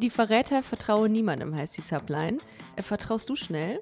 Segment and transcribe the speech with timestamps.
[0.00, 2.38] Die Verräter vertraue niemandem, heißt die Subline.
[2.76, 3.80] Äh, vertraust du schnell?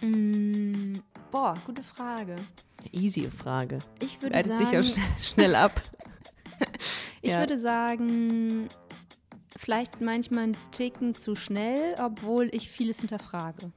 [0.00, 0.98] Mm,
[1.30, 2.36] boah, gute Frage.
[2.92, 3.80] Easy Frage.
[4.00, 5.82] Ich würde Leitet sagen, sich auch schnell, schnell ab.
[7.22, 7.40] ich Ja.
[7.40, 8.68] würde sagen,
[9.56, 13.72] vielleicht manchmal einen Ticken zu schnell, obwohl ich vieles hinterfrage.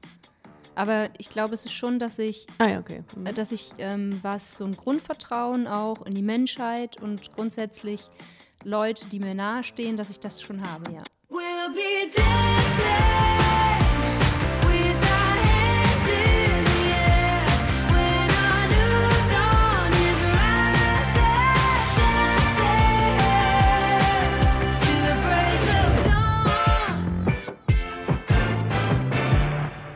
[0.75, 3.03] Aber ich glaube, es ist schon, dass ich, Ah ja, okay.
[3.15, 3.25] Mhm.
[3.25, 8.09] äh, dass ich ähm, was so ein Grundvertrauen auch in die Menschheit und grundsätzlich
[8.63, 11.03] Leute, die mir nahestehen, dass ich das schon habe, ja.
[11.29, 13.31] We'll be dancing.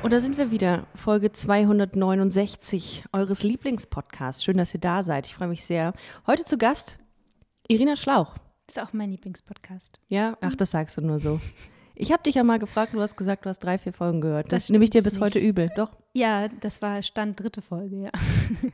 [0.02, 4.44] Und da sind wir wieder, Folge 269 eures Lieblingspodcasts.
[4.44, 5.26] Schön, dass ihr da seid.
[5.26, 5.94] Ich freue mich sehr.
[6.28, 7.00] Heute zu Gast
[7.68, 8.36] Irina Schlauch.
[8.68, 10.00] Ist auch mein Lieblingspodcast.
[10.08, 11.40] Ja, ach, das sagst du nur so.
[11.94, 14.48] Ich habe dich ja mal gefragt, du hast gesagt, du hast drei, vier Folgen gehört.
[14.52, 15.48] Das, Das nehme ich dir bis heute nicht.
[15.48, 15.70] übel.
[15.76, 15.92] Doch.
[16.14, 18.12] Ja, das war Stand dritte Folge, ja.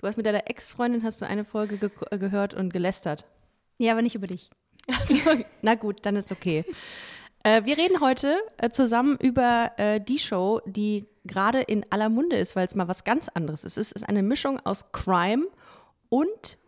[0.00, 3.24] Du hast mit deiner Ex-Freundin hast du eine Folge ge äh, gehört und gelästert.
[3.78, 4.50] Ja, aber nicht über dich.
[5.62, 6.62] Na gut, dann ist okay.
[7.42, 12.36] Äh, wir reden heute äh, zusammen über äh, die Show, die gerade in aller Munde
[12.36, 13.78] ist, weil es mal was ganz anderes ist.
[13.78, 15.52] Es ist eine Mischung aus Crime und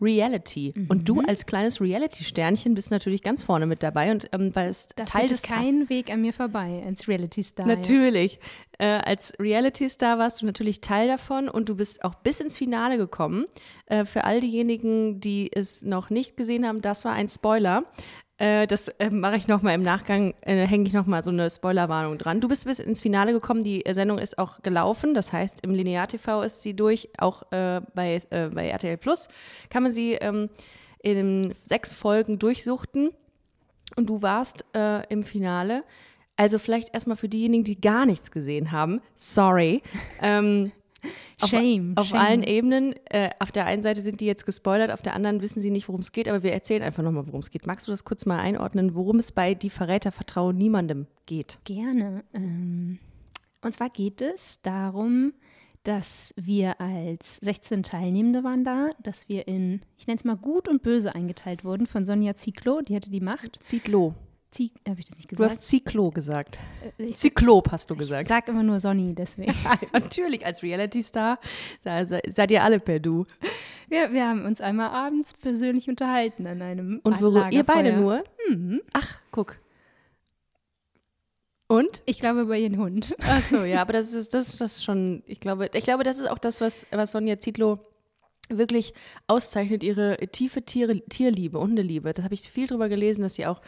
[0.00, 0.74] Reality.
[0.88, 5.04] Und du als kleines Reality-Sternchen bist natürlich ganz vorne mit dabei und ähm, es Da
[5.04, 7.66] Teil des kein Weg an mir vorbei als Reality-Star.
[7.66, 8.38] Natürlich.
[8.78, 12.98] Äh, als Reality-Star warst du natürlich Teil davon und du bist auch bis ins Finale
[12.98, 13.46] gekommen.
[13.86, 17.84] Äh, für all diejenigen, die es noch nicht gesehen haben, das war ein Spoiler.
[18.38, 22.18] Äh, das äh, mache ich nochmal im Nachgang, äh, hänge ich nochmal so eine Spoilerwarnung
[22.18, 22.40] dran.
[22.40, 25.72] Du bist bis ins Finale gekommen, die äh, Sendung ist auch gelaufen, das heißt im
[25.72, 29.28] Linear-TV ist sie durch, auch äh, bei, bei RTL Plus
[29.70, 30.50] kann man sie ähm,
[31.02, 33.10] in sechs Folgen durchsuchten
[33.96, 34.64] und du warst
[35.08, 35.84] im Finale.
[36.36, 39.82] Also vielleicht erstmal für diejenigen, die gar nichts gesehen haben, sorry.
[40.22, 40.72] Ähm,
[41.44, 41.92] Shame.
[41.96, 42.20] auf shame.
[42.20, 42.94] allen Ebenen.
[43.06, 45.88] Äh, auf der einen Seite sind die jetzt gespoilert, auf der anderen wissen sie nicht,
[45.88, 47.66] worum es geht, aber wir erzählen einfach nochmal, worum es geht.
[47.66, 51.58] Magst du das kurz mal einordnen, worum es bei Die Verräter vertrauen niemandem geht?
[51.64, 52.24] Gerne.
[52.34, 52.98] Ähm,
[53.62, 55.32] und zwar geht es darum,
[55.86, 60.68] dass wir als 16 Teilnehmende waren da, dass wir in, ich nenne es mal gut
[60.68, 63.62] und böse eingeteilt wurden von Sonja Ziklo, die hatte die Macht.
[63.62, 64.14] Zyklo.
[64.88, 65.50] Habe ich das nicht Du gesagt?
[65.50, 66.58] hast Zyklo gesagt.
[66.98, 68.28] Äh, ich Zyklop hast du ich gesagt.
[68.28, 69.52] sag immer nur Sonny, deswegen.
[69.92, 71.38] Natürlich, als Reality-Star
[71.84, 73.24] se- se- seid ihr alle per Du.
[73.88, 78.24] Wir, wir haben uns einmal abends persönlich unterhalten an einem Und worüber, ihr beide Lagerfeuer.
[78.48, 78.80] nur?
[78.94, 79.58] Ach, guck.
[81.68, 82.02] Und?
[82.06, 83.14] Ich glaube über ihren Hund.
[83.22, 86.18] Ach so, ja, aber das ist das ist das schon, ich glaube, ich glaube, das
[86.18, 87.80] ist auch das, was, was Sonja Zietlow
[88.48, 88.94] wirklich
[89.26, 92.12] auszeichnet, ihre tiefe Tiere, Tierliebe, Hundeliebe.
[92.12, 93.60] Das habe ich viel drüber gelesen, dass sie auch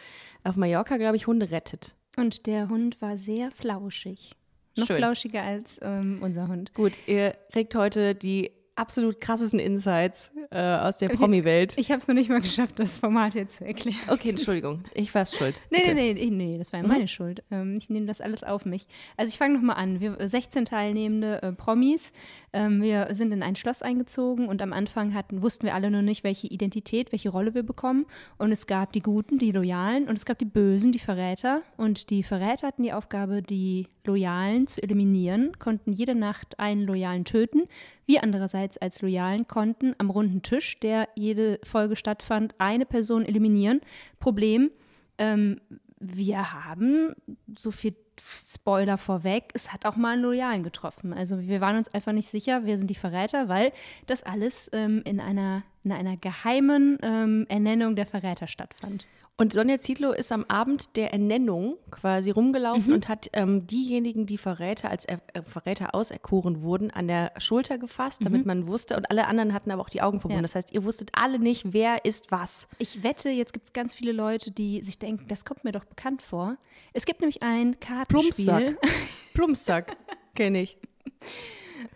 [0.43, 1.95] auf Mallorca, glaube ich, Hunde rettet.
[2.17, 4.31] Und der Hund war sehr flauschig.
[4.75, 4.97] Noch Schön.
[4.97, 6.73] flauschiger als ähm, unser Hund.
[6.73, 11.73] Gut, ihr kriegt heute die absolut krassesten Insights äh, aus der Promi-Welt.
[11.77, 13.97] Ich habe es noch nicht mal geschafft, das Format jetzt zu erklären.
[14.07, 15.55] Okay, Entschuldigung, ich war schuld.
[15.69, 15.93] Nee, Bitte.
[15.93, 17.43] nee, nee, ich, nee, das war ja meine Schuld.
[17.51, 18.87] Ähm, ich nehme das alles auf mich.
[19.17, 19.99] Also ich fange nochmal an.
[19.99, 22.13] Wir 16 teilnehmende äh, Promis.
[22.51, 26.01] Ähm, wir sind in ein Schloss eingezogen und am Anfang hatten, wussten wir alle noch
[26.01, 28.05] nicht, welche Identität, welche Rolle wir bekommen.
[28.37, 31.61] Und es gab die Guten, die Loyalen und es gab die Bösen, die Verräter.
[31.77, 37.25] Und die Verräter hatten die Aufgabe, die Loyalen zu eliminieren, konnten jede Nacht einen Loyalen
[37.25, 37.67] töten.
[38.05, 43.81] Wir andererseits als Loyalen konnten am runden Tisch, der jede Folge stattfand, eine Person eliminieren.
[44.19, 44.71] Problem,
[45.19, 45.61] ähm,
[45.99, 47.13] wir haben
[47.55, 51.13] so viel Spoiler vorweg, es hat auch mal einen Loyalen getroffen.
[51.13, 53.71] Also wir waren uns einfach nicht sicher, wir sind die Verräter, weil
[54.07, 59.07] das alles ähm, in, einer, in einer geheimen ähm, Ernennung der Verräter stattfand.
[59.39, 64.37] Und Sonja Zietlow ist am Abend der Ernennung quasi rumgelaufen und hat ähm, diejenigen, die
[64.37, 68.97] Verräter als er äh, Verräter auserkoren wurden, an der Schulter gefasst, damit man wusste.
[68.97, 70.39] Und alle anderen hatten aber auch die Augen verbunden.
[70.39, 70.41] Ja.
[70.41, 72.67] Das heißt, ihr wusstet alle nicht, wer ist was.
[72.79, 75.85] Ich wette, jetzt gibt es ganz viele Leute, die sich denken, das kommt mir doch
[75.85, 76.57] bekannt vor.
[76.91, 78.08] Es gibt nämlich ein Kartenspiel.
[78.09, 78.77] Plumpsack.
[79.33, 79.95] Plumpsack,
[80.35, 80.77] kenne ich.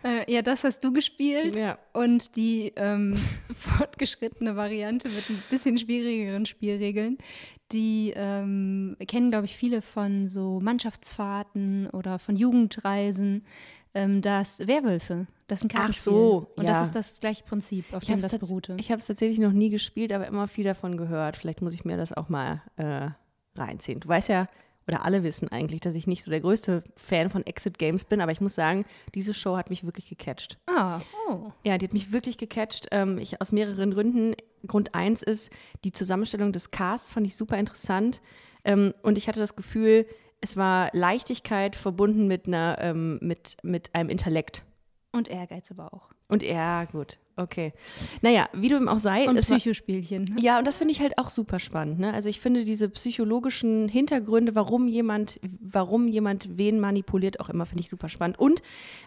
[0.02, 1.56] Äh, ja, das hast du gespielt.
[1.56, 1.78] Ja.
[1.92, 3.14] Und die ähm,
[3.54, 7.18] fortgeschrittene Variante mit ein bisschen schwierigeren Spielregeln,
[7.72, 13.44] die ähm, kennen, glaube ich, viele von so Mannschaftsfahrten oder von Jugendreisen.
[13.94, 16.12] Ähm, das Werwölfe, das ist ein Ach Kartenspiel.
[16.12, 16.72] so, Und ja.
[16.72, 18.76] das ist das gleiche Prinzip, auf Ich dem habe das es beruhte.
[18.76, 21.36] tatsächlich noch nie gespielt, aber immer viel davon gehört.
[21.36, 23.10] Vielleicht muss ich mir das auch mal äh,
[23.56, 24.00] reinziehen.
[24.00, 24.48] Du weißt ja,
[24.86, 28.20] oder alle wissen eigentlich, dass ich nicht so der größte Fan von Exit Games bin,
[28.20, 28.84] aber ich muss sagen,
[29.14, 30.58] diese Show hat mich wirklich gecatcht.
[30.66, 31.52] Ah, oh.
[31.64, 32.88] Ja, die hat mich wirklich gecatcht.
[32.90, 34.34] Ähm, ich, aus mehreren Gründen.
[34.66, 35.50] Grund eins ist,
[35.84, 38.22] die Zusammenstellung des Casts fand ich super interessant.
[38.64, 40.06] Ähm, und ich hatte das Gefühl,
[40.40, 44.64] es war Leichtigkeit verbunden mit einer, ähm, mit, mit einem Intellekt.
[45.12, 46.10] Und Ehrgeiz aber auch.
[46.34, 47.72] Und ja, gut, okay.
[48.22, 50.24] Naja, wie du ihm auch sei, Und Psychospielchen.
[50.24, 50.36] ne?
[50.40, 51.98] ja, und das finde ich halt auch super spannend.
[52.00, 52.12] Ne?
[52.12, 57.82] Also ich finde diese psychologischen Hintergründe, warum jemand, warum jemand wen manipuliert, auch immer, finde
[57.82, 58.38] ich super spannend.
[58.38, 58.62] Und,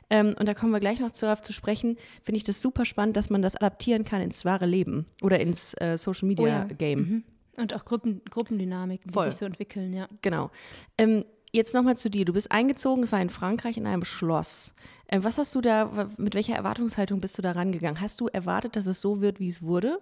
[0.09, 3.17] ähm, und da kommen wir gleich noch darauf zu sprechen, finde ich das super spannend,
[3.17, 6.63] dass man das adaptieren kann ins wahre Leben oder ins äh, Social Media Oh ja.
[6.65, 6.99] Game.
[6.99, 7.23] Mhm.
[7.57, 9.25] Und auch Gruppen, Gruppendynamiken, die Voll.
[9.25, 10.07] sich so entwickeln, ja.
[10.21, 10.51] Genau.
[10.97, 12.23] Ähm, jetzt nochmal zu dir.
[12.23, 14.75] Du bist eingezogen, es war in Frankreich in einem Schloss.
[15.09, 18.01] Ähm, was hast du da, mit welcher Erwartungshaltung bist du da rangegangen?
[18.01, 20.01] Hast du erwartet, dass es so wird, wie es wurde?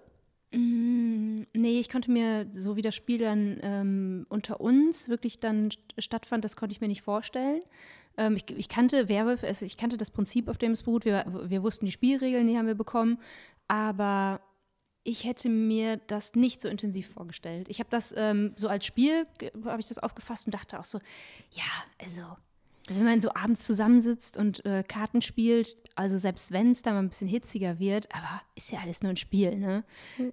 [0.52, 5.70] Mm, Nee, ich konnte mir, so wie das Spiel dann ähm, unter uns wirklich dann
[5.70, 7.62] st- stattfand, das konnte ich mir nicht vorstellen.
[8.18, 11.06] Ähm, ich, ich kannte Werwolf, also ich kannte das Prinzip, auf dem es beruht.
[11.06, 13.20] Wir, wir wussten die Spielregeln, die haben wir bekommen.
[13.68, 14.42] Aber
[15.04, 17.70] ich hätte mir das nicht so intensiv vorgestellt.
[17.70, 19.28] Ich habe das ähm, so als Spiel,
[19.66, 21.00] habe ich das aufgefasst und dachte auch so,
[21.52, 21.64] ja,
[22.02, 22.22] also
[22.90, 27.00] wenn man so abends zusammensitzt und äh, Karten spielt, also selbst wenn es da mal
[27.00, 29.84] ein bisschen hitziger wird, aber ist ja alles nur ein Spiel, ne?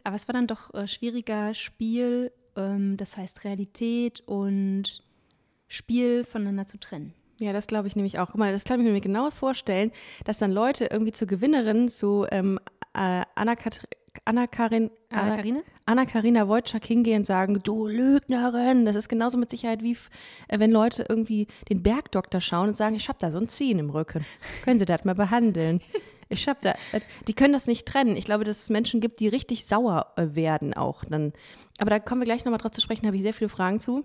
[0.04, 5.02] Aber es war dann doch äh, schwieriger Spiel, ähm, das heißt Realität und
[5.68, 7.14] Spiel voneinander zu trennen.
[7.40, 8.28] Ja, das glaube ich nämlich auch.
[8.28, 9.90] Guck mal, das kann ich mir genau vorstellen,
[10.24, 12.60] dass dann Leute irgendwie zur Gewinnerin, zu ähm,
[12.94, 13.80] äh, Anna-Karin,
[14.24, 15.62] Anna-Karin, Anna Karine?
[15.86, 18.84] Anna-Karina Wojcik hingehen und sagen, du Lügnerin.
[18.84, 19.96] Das ist genauso mit Sicherheit wie,
[20.48, 23.78] äh, wenn Leute irgendwie den Bergdoktor schauen und sagen, ich habe da so ein Ziehen
[23.78, 24.24] im Rücken.
[24.64, 25.80] Können Sie das mal behandeln?
[26.28, 28.16] Ich hab da, äh, die können das nicht trennen.
[28.16, 31.32] Ich glaube, dass es Menschen gibt, die richtig sauer äh, werden auch dann.
[31.78, 33.80] Aber da kommen wir gleich nochmal drauf zu sprechen, da habe ich sehr viele Fragen
[33.80, 34.04] zu.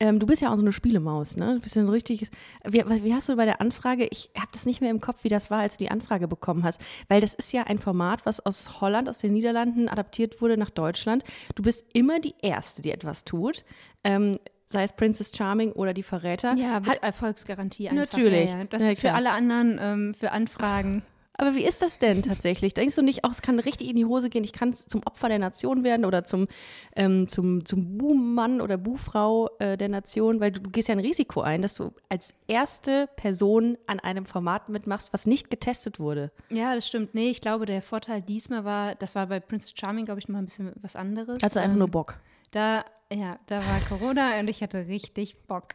[0.00, 1.54] Ähm, du bist ja auch so eine Spielemaus, ne?
[1.54, 2.30] Du bist ja ein richtiges.
[2.64, 5.28] Wie, wie hast du bei der Anfrage, ich habe das nicht mehr im Kopf, wie
[5.28, 8.44] das war, als du die Anfrage bekommen hast, weil das ist ja ein Format, was
[8.44, 11.24] aus Holland, aus den Niederlanden adaptiert wurde nach Deutschland.
[11.54, 13.64] Du bist immer die Erste, die etwas tut,
[14.02, 16.54] ähm, sei es Princess Charming oder die Verräter.
[16.56, 18.12] Ja, mit Erfolgsgarantie einfach.
[18.12, 18.50] Natürlich.
[18.50, 18.64] Ja, ja.
[18.64, 21.02] Das Ja, für alle anderen, ähm, für Anfragen.
[21.36, 22.74] Aber wie ist das denn tatsächlich?
[22.74, 25.28] Denkst du nicht, auch es kann richtig in die Hose gehen, ich kann zum Opfer
[25.28, 26.46] der Nation werden oder zum,
[26.94, 31.00] ähm, zum, zum Buhmann oder Buhfrau äh, der Nation, weil du, du gehst ja ein
[31.00, 36.30] Risiko ein, dass du als erste Person an einem Format mitmachst, was nicht getestet wurde.
[36.50, 37.14] Ja, das stimmt.
[37.14, 40.34] Nee, ich glaube, der Vorteil diesmal war, das war bei Princess Charming, glaube ich, noch
[40.34, 41.42] mal ein bisschen was anderes.
[41.42, 42.16] Also einfach Ähm, nur Bock.
[42.52, 45.74] Da, ja, da war Corona und ich hatte richtig Bock.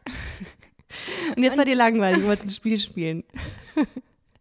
[1.36, 3.24] Und jetzt war dir langweilig, du wolltest ein Spiel spielen.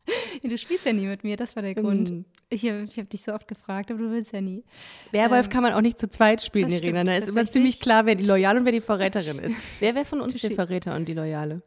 [0.43, 2.11] Du spielst ja nie mit mir, das war der Grund.
[2.11, 2.25] Mm.
[2.51, 4.65] Ich, ich habe dich so oft gefragt, aber du willst ja nie.
[5.13, 7.05] Werwolf kann man auch nicht zu zweit spielen, Irina.
[7.05, 9.57] Da ist immer ziemlich klar, wer die Loyale und wer die Verräterin ist.
[9.81, 10.53] Wer wäre von uns der.
[10.53, 11.63] Verräter und die Loyale?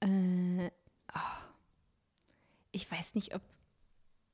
[0.00, 0.70] Äh,
[1.14, 1.18] oh.
[2.72, 3.42] Ich weiß nicht, ob,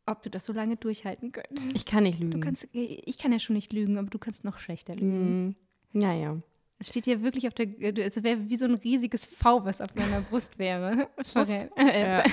[0.06, 1.74] ob du das so lange durchhalten könntest.
[1.74, 2.40] Ich kann nicht Du lügen.
[2.40, 5.48] kannst, ich kann ja schon nicht lügen, aber du kannst noch schlechter lügen.
[5.48, 5.56] Mm,
[6.00, 6.36] ja, ja.
[6.78, 7.66] Es steht hier wirklich auf der,
[8.06, 11.08] es wäre wie so ein riesiges V, was auf deiner Brust wäre.
[11.32, 12.24] Verrät- Äh, Ja.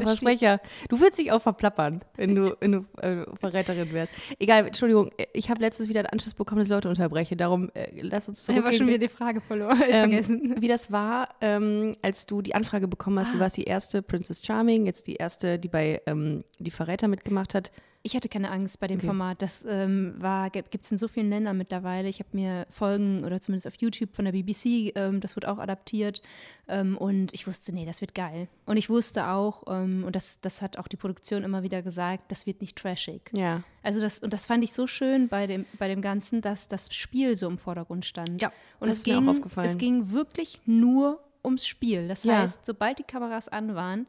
[0.00, 0.60] Steht- Versprecher.
[0.88, 4.12] Du würdest dich auch verplappern, wenn du, wenn du äh, Verräterin wärst.
[4.38, 7.36] Egal, Entschuldigung, ich habe letztens wieder einen Anschluss bekommen, dass ich Leute unterbreche.
[7.36, 10.54] Darum äh, lass uns Ich habe schon wieder die Frage verloren, ähm, vergessen.
[10.60, 13.34] wie das war, ähm, als du die Anfrage bekommen hast.
[13.34, 17.54] Du warst die erste Princess Charming, jetzt die erste, die bei ähm, die Verräter mitgemacht
[17.54, 17.70] hat.
[18.06, 19.06] Ich hatte keine Angst bei dem Okay.
[19.06, 19.40] Format.
[19.40, 20.16] Das ähm,
[20.52, 22.06] gibt es in so vielen Ländern mittlerweile.
[22.06, 25.56] Ich habe mir Folgen oder zumindest auf YouTube von der BBC, ähm, das wird auch
[25.56, 26.20] adaptiert.
[26.68, 28.48] Ähm, und ich wusste, nee, das wird geil.
[28.66, 32.30] Und ich wusste auch, ähm, und das, das hat auch die Produktion immer wieder gesagt,
[32.30, 33.30] das wird nicht trashig.
[33.34, 33.62] Ja.
[33.82, 36.94] Also das, und das fand ich so schön bei dem, bei dem Ganzen, dass das
[36.94, 38.42] Spiel so im Vordergrund stand.
[38.42, 39.68] Ja, und das es ist mir auch ging, aufgefallen.
[39.70, 42.06] es ging wirklich nur ums Spiel.
[42.08, 42.40] Das Ja.
[42.42, 44.06] heißt, sobald die Kameras an waren,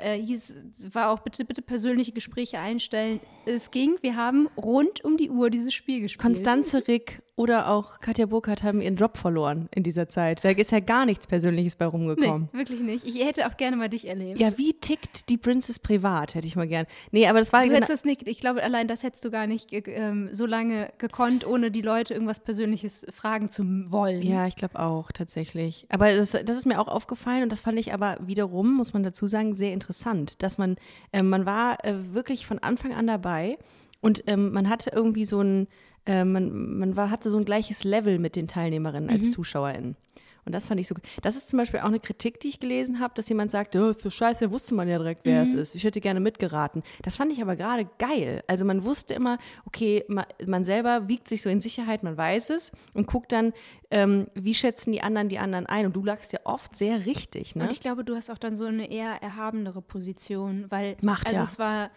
[0.00, 0.54] äh, hieß,
[0.92, 3.20] war auch bitte, bitte persönliche Gespräche einstellen.
[3.46, 6.22] Es ging, wir haben rund um die Uhr dieses Spiel gespielt.
[6.22, 10.44] Konstanze Rick oder auch Katja Burkhardt haben ihren Job verloren in dieser Zeit.
[10.44, 12.48] Da ist ja gar nichts Persönliches bei Nee, rumgekommen.
[12.52, 13.06] wirklich nicht.
[13.06, 14.38] Ich hätte auch gerne mal dich erlebt.
[14.38, 16.84] Ja, wie tickt die Princess privat, hätte ich mal gern.
[17.12, 19.30] Nee, aber das war Du genau- hättest das nicht, ich glaube, allein das hättest du
[19.30, 24.20] gar nicht ähm, so lange gekonnt, ohne die Leute irgendwas Persönliches fragen zu wollen.
[24.20, 25.86] Ja, ich glaube auch tatsächlich.
[25.88, 29.02] Aber das, das ist mir auch aufgefallen und das fand ich aber wiederum, muss man
[29.02, 30.76] dazu sagen, sehr interessant, dass man,
[31.12, 33.56] äh, man war äh, wirklich von Anfang an dabei
[34.02, 35.68] und ähm, man hatte irgendwie so ein,
[36.06, 39.96] äh, man, man war, hatte so ein gleiches Level mit den Teilnehmerinnen als ZuschauerInnen.
[40.44, 40.94] Und das fand ich so.
[41.22, 43.92] Das ist zum Beispiel auch eine Kritik, die ich gelesen habe, dass jemand sagt, oh,
[43.92, 45.74] so scheiße, wusste man ja direkt, wer es ist.
[45.74, 46.82] Ich hätte gerne mitgeraten.
[47.02, 48.42] Das fand ich aber gerade geil.
[48.46, 52.50] Also man wusste immer, okay, ma, man selber wiegt sich so in Sicherheit, man weiß
[52.50, 53.52] es und guckt dann,
[53.90, 55.86] ähm, wie schätzen die anderen die anderen ein.
[55.86, 57.64] Und du lagst ja oft sehr richtig, ne?
[57.64, 61.38] Und ich glaube, du hast auch dann so eine eher erhabenere Position, weil Macht, also
[61.38, 61.44] ja.
[61.44, 61.90] es war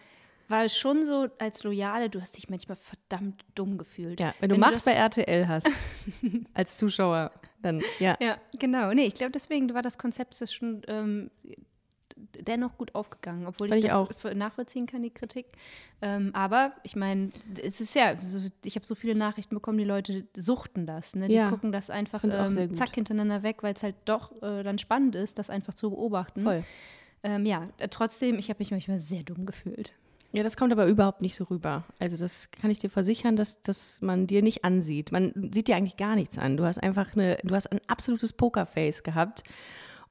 [0.48, 4.20] war es schon so, als Loyale, du hast dich manchmal verdammt dumm gefühlt.
[4.20, 5.68] Ja, wenn du Wenn Macht bei RTL hast,
[6.54, 7.30] als Zuschauer,
[7.62, 8.16] dann ja.
[8.20, 8.92] Ja, genau.
[8.92, 11.30] Nee, ich glaube, deswegen war das Konzept das schon ähm,
[12.16, 14.34] dennoch gut aufgegangen, obwohl ich ich das auch.
[14.34, 15.46] nachvollziehen kann, die Kritik.
[16.00, 17.30] Ähm, aber ich meine,
[17.62, 18.14] es ist ja,
[18.64, 21.16] ich habe so viele Nachrichten bekommen, die Leute suchten das.
[21.16, 21.28] Ne?
[21.28, 21.48] Die Ja.
[21.50, 25.38] gucken das einfach ähm, zack hintereinander weg, weil es halt doch äh, dann spannend ist,
[25.38, 26.42] das einfach zu beobachten.
[26.42, 26.64] Voll.
[27.22, 29.92] Ähm, ja, trotzdem, ich habe mich manchmal sehr dumm gefühlt.
[30.34, 31.84] Ja, das kommt aber überhaupt nicht so rüber.
[32.00, 35.12] Also das kann ich dir versichern, dass, dass man dir nicht ansieht.
[35.12, 36.56] Man sieht dir eigentlich gar nichts an.
[36.56, 39.44] Du hast einfach eine, du hast ein absolutes Pokerface gehabt.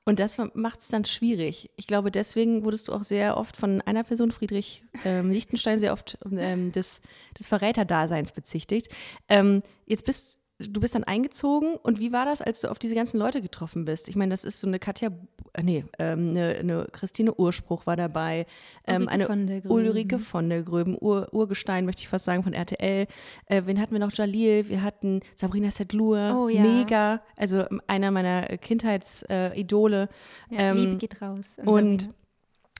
[0.06, 1.72] Und das macht es dann schwierig.
[1.76, 5.92] Ich glaube, deswegen wurdest du auch sehr oft von einer Person, Friedrich ähm, Lichtenstein, sehr
[5.92, 7.02] oft ähm, des,
[7.38, 8.88] des Verräterdaseins bezichtigt.
[9.28, 12.96] Ähm, jetzt bist du bist dann eingezogen und wie war das, als du auf diese
[12.96, 14.08] ganzen Leute getroffen bist?
[14.08, 15.10] Ich meine, das ist so eine Katja,
[15.54, 18.46] äh, nee, ähm, eine, eine Christine Urspruch war dabei,
[18.88, 19.74] ähm, Ulrike eine von der Gröben.
[19.76, 23.08] Ulrike von der Gröben, Ur, Urgestein, möchte ich fast sagen, von RTL.
[23.48, 24.14] Äh, wen hatten wir noch?
[24.14, 26.62] Jalil, wir hatten Sabrina Sedlur, Oh ja.
[26.62, 30.10] mega, also ähm, einer meiner Kindheitsidole.
[30.50, 30.56] Äh.
[30.56, 31.56] Ja, Ähm, Liebe geht raus.
[31.66, 32.14] und Sabine.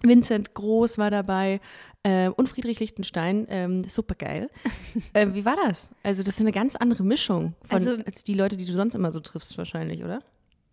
[0.04, 1.60] Vincent Groß war dabei
[2.04, 4.50] äh, und Friedrich Lichtenstein, ähm, super geil.
[5.14, 5.90] äh, wie war das?
[6.04, 8.96] Also das ist eine ganz andere Mischung von, Also- als die Leute, die du sonst
[8.96, 10.22] immer so triffst wahrscheinlich, oder?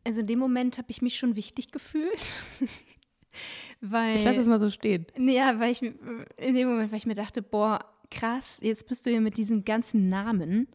[0.05, 2.35] Also in dem Moment habe ich mich schon wichtig gefühlt.
[3.81, 5.07] weil, Ich lasse es mal so stehen.
[5.19, 5.95] Ja, weil ich mir-
[6.37, 9.65] in dem Moment, weil ich mir dachte, boah, krass, jetzt bist du hier mit diesen
[9.65, 10.67] ganzen Namen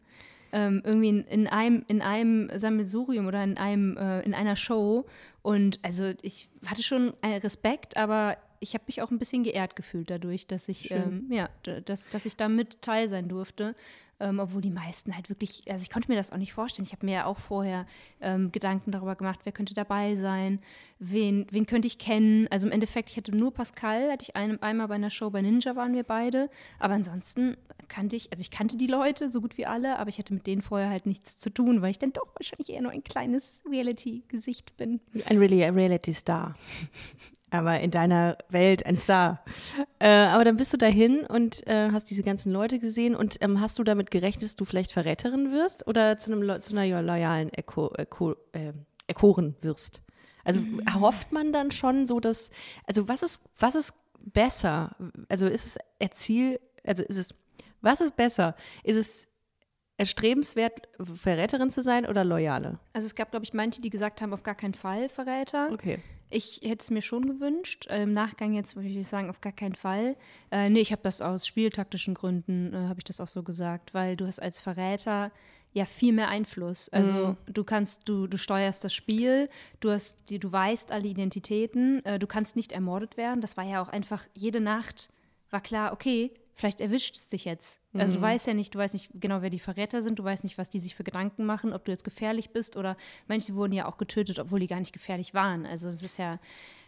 [0.52, 5.04] ähm, irgendwie in, in einem in einem Sammelsurium oder in einem äh, in einer Show
[5.42, 10.10] und also ich hatte schon Respekt, aber ich habe mich auch ein bisschen geehrt gefühlt
[10.10, 11.48] dadurch, dass ich ähm, ja,
[11.84, 13.74] dass, dass ich da mit Teil sein durfte.
[14.18, 16.86] Ähm, obwohl die meisten halt wirklich, also ich konnte mir das auch nicht vorstellen.
[16.86, 17.84] Ich habe mir ja auch vorher
[18.22, 20.60] ähm, Gedanken darüber gemacht, wer könnte dabei sein,
[20.98, 22.48] wen, wen könnte ich kennen.
[22.50, 25.42] Also im Endeffekt, ich hatte nur Pascal, hatte ich ein, einmal bei einer Show bei
[25.42, 26.48] Ninja waren wir beide.
[26.78, 27.58] Aber ansonsten
[27.88, 30.46] kannte ich, also ich kannte die Leute so gut wie alle, aber ich hatte mit
[30.46, 33.60] denen vorher halt nichts zu tun, weil ich dann doch wahrscheinlich eher nur ein kleines
[33.70, 35.00] Reality-Gesicht bin.
[35.26, 36.54] Ein really a Reality Star.
[37.50, 39.44] Aber in deiner Welt ein Star.
[40.00, 43.60] Äh, aber dann bist du dahin und äh, hast diese ganzen Leute gesehen und ähm,
[43.60, 47.50] hast du damit gerechnet, dass du vielleicht Verräterin wirst oder zu, einem, zu einer loyalen
[47.50, 48.72] Eko, Eko, äh,
[49.06, 50.02] Ekoren wirst?
[50.44, 50.60] Also
[50.94, 52.50] hofft man dann schon so, dass,
[52.86, 54.94] also was ist, was ist besser?
[55.28, 57.34] Also ist es Erziel, also ist es,
[57.80, 58.54] was ist besser?
[58.84, 59.28] Ist es
[59.96, 62.78] erstrebenswert, Verräterin zu sein oder Loyale?
[62.92, 65.70] Also es gab, glaube ich, manche, die gesagt haben, auf gar keinen Fall Verräter.
[65.72, 66.00] Okay.
[66.28, 67.86] Ich hätte es mir schon gewünscht.
[67.88, 70.16] Äh, Im Nachgang jetzt würde ich sagen, auf gar keinen Fall.
[70.50, 73.94] Äh, nee, ich habe das aus spieltaktischen Gründen, äh, habe ich das auch so gesagt,
[73.94, 75.30] weil du hast als Verräter
[75.72, 76.88] ja viel mehr Einfluss.
[76.88, 82.02] Also du kannst, du, du steuerst das Spiel, du hast, die, du weißt alle Identitäten,
[82.06, 83.42] äh, du kannst nicht ermordet werden.
[83.42, 85.10] Das war ja auch einfach jede Nacht
[85.50, 87.80] war klar, okay, vielleicht erwischt es dich jetzt.
[87.92, 90.42] Also du weißt ja nicht, du weißt nicht genau, wer die Verräter sind, du weißt
[90.42, 92.96] nicht, was die sich für Gedanken machen, ob du jetzt gefährlich bist oder
[93.28, 95.66] manche wurden ja auch getötet, obwohl die gar nicht gefährlich waren.
[95.66, 96.38] Also das ist ja.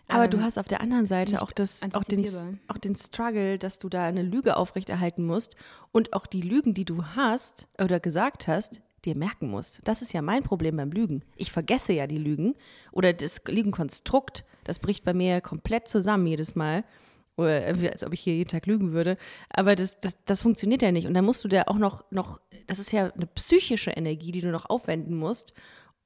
[0.09, 2.27] Aber ähm, du hast auf der anderen Seite auch, das, auch, den,
[2.67, 5.55] auch den Struggle, dass du da eine Lüge aufrechterhalten musst
[5.93, 9.81] und auch die Lügen, die du hast oder gesagt hast, dir merken musst.
[9.85, 11.23] Das ist ja mein Problem beim Lügen.
[11.37, 12.55] Ich vergesse ja die Lügen
[12.91, 16.85] oder das Lügenkonstrukt, das bricht bei mir komplett zusammen jedes Mal.
[17.39, 19.17] Oder als ob ich hier jeden Tag lügen würde.
[19.49, 21.07] Aber das, das, das funktioniert ja nicht.
[21.07, 24.41] Und dann musst du da auch noch, noch, das ist ja eine psychische Energie, die
[24.41, 25.55] du noch aufwenden musst,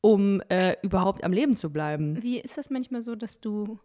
[0.03, 2.23] um äh, überhaupt am Leben zu bleiben.
[2.23, 3.79] Wie ist das manchmal so, dass du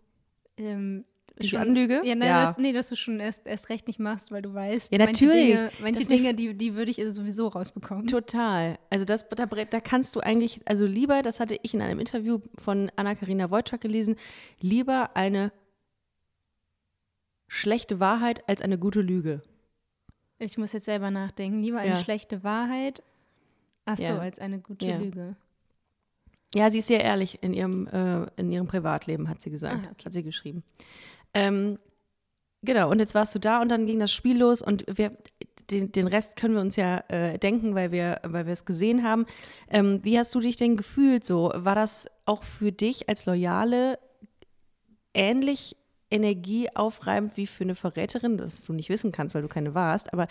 [0.57, 1.05] ähm,
[1.39, 2.01] Die Anlüge?
[2.03, 2.45] Ja, nein, Ja.
[2.45, 5.25] Dass, nee, dass du schon erst, erst recht nicht machst, weil du weißt, Ja, manche
[5.25, 5.47] natürlich.
[5.55, 8.07] Dinge, manche Das mir Dinge die, die würde ich sowieso rausbekommen.
[8.07, 8.77] Total.
[8.89, 12.39] Also das, da, da kannst du eigentlich, also lieber, das hatte ich in einem Interview
[12.57, 14.17] von Anna-Karina Wojcik gelesen,
[14.59, 15.53] lieber eine
[17.47, 19.41] schlechte Wahrheit als eine gute Lüge.
[20.39, 21.59] Ich muss jetzt selber nachdenken.
[21.59, 21.97] Lieber eine Ja.
[21.97, 23.01] schlechte Wahrheit,
[23.85, 24.19] ach so, Ja.
[24.19, 24.97] als eine gute Ja.
[24.97, 25.35] Lüge.
[26.55, 29.91] Ja, sie ist sehr ehrlich in ihrem, äh, in ihrem Privatleben, hat sie gesagt, Ah,
[29.91, 30.05] okay.
[30.05, 30.63] hat sie geschrieben.
[31.33, 31.77] Ähm,
[32.61, 35.17] genau, und jetzt warst du da und dann ging das Spiel los und wir,
[35.69, 39.03] den, den Rest können wir uns ja äh, denken, weil wir, weil wir es gesehen
[39.03, 39.25] haben.
[39.69, 41.51] Ähm, wie hast du dich denn gefühlt so?
[41.53, 43.99] War das auch für dich als Loyale
[45.13, 45.75] ähnlich
[46.09, 50.27] energieaufreibend wie für eine Verräterin, das du nicht wissen kannst, weil du keine warst, aber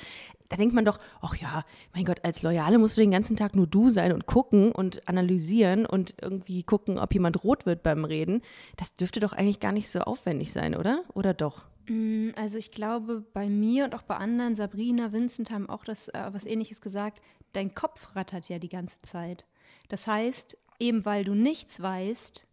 [0.48, 1.64] da denkt man doch, ach ja,
[1.94, 5.06] mein Gott, als Loyale musst du den ganzen Tag nur du sein und gucken und
[5.08, 8.42] analysieren und irgendwie gucken, ob jemand rot wird beim Reden.
[8.76, 11.02] Das dürfte doch eigentlich gar nicht so aufwendig sein, oder?
[11.14, 11.64] Oder doch?
[11.88, 16.08] Mm, Also ich glaube, bei mir und auch bei anderen, Sabrina, Vincent haben auch das
[16.08, 17.20] äh, was ähnliches gesagt,
[17.52, 19.46] dein Kopf rattert ja die ganze Zeit.
[19.88, 22.45] Das heißt, eben weil du nichts weißt,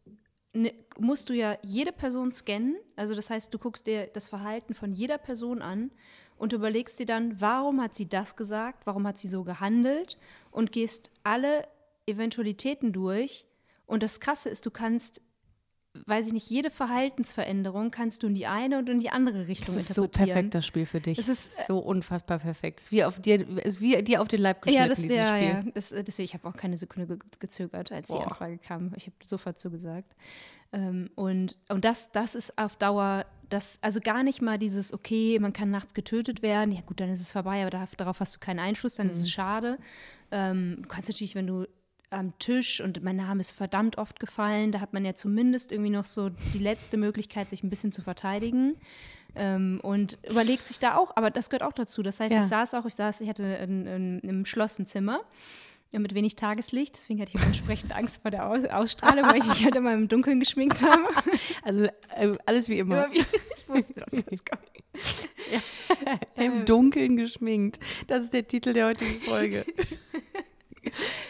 [0.53, 2.75] ne, musst du ja jede Person scannen.
[2.95, 5.91] Also das heißt, du guckst dir das Verhalten von jeder Person an
[6.37, 10.17] und überlegst dir dann, warum hat sie das gesagt, warum hat sie so gehandelt
[10.51, 11.67] und gehst alle
[12.05, 13.45] Eventualitäten durch.
[13.85, 15.21] Und das Krasse ist, du kannst,
[16.05, 19.75] weiß ich nicht, jede Verhaltensveränderung kannst du in die eine und in die andere Richtung
[19.75, 20.35] Das ist so interpretieren.
[20.35, 21.19] perfekt, das Spiel für dich.
[21.19, 22.79] Es ist, so unfassbar perfekt.
[22.79, 24.99] Es ist wie auf dir, es ist wie dir auf den Leib geschnitten, Ja, das,
[25.01, 25.47] dieses ja, Spiel.
[25.49, 25.63] ja.
[25.73, 28.27] Das, äh, deswegen, ich habe auch keine Sekunde ge gezögert, als die Boah.
[28.27, 28.91] Anfrage kam.
[28.95, 30.15] Ich habe sofort zugesagt.
[30.71, 35.37] Ähm, und und das, das ist auf Dauer, das, also gar nicht mal dieses, okay,
[35.39, 38.39] man kann nachts getötet werden, ja gut, dann ist es vorbei, aber darauf, hast du
[38.39, 39.23] keinen Einfluss, dann ist Mhm.
[39.23, 39.77] es schade.
[40.31, 41.67] Ähm, du kannst natürlich, wenn du
[42.13, 45.89] am Tisch und mein Name ist verdammt oft gefallen, da hat man ja zumindest irgendwie
[45.91, 48.75] noch so die letzte Möglichkeit, sich ein bisschen zu verteidigen.
[49.35, 52.03] Ähm, und überlegt sich da auch, aber das gehört auch dazu.
[52.03, 52.39] Das heißt, Ja.
[52.39, 55.21] ich saß auch, ich saß, ich hatte ein, ein, im Schloss ein Zimmer
[55.93, 59.37] ja, mit wenig Tageslicht, deswegen hatte ich auch entsprechend Angst vor der Aus Ausstrahlung, weil
[59.37, 61.03] ich mich halt immer im Dunkeln geschminkt habe.
[61.63, 63.07] Also äh, alles wie immer.
[63.13, 64.61] ich wusste, dass das kommt.
[66.35, 67.79] Im Dunkeln geschminkt.
[68.07, 69.65] Das ist der Titel der heutigen Folge.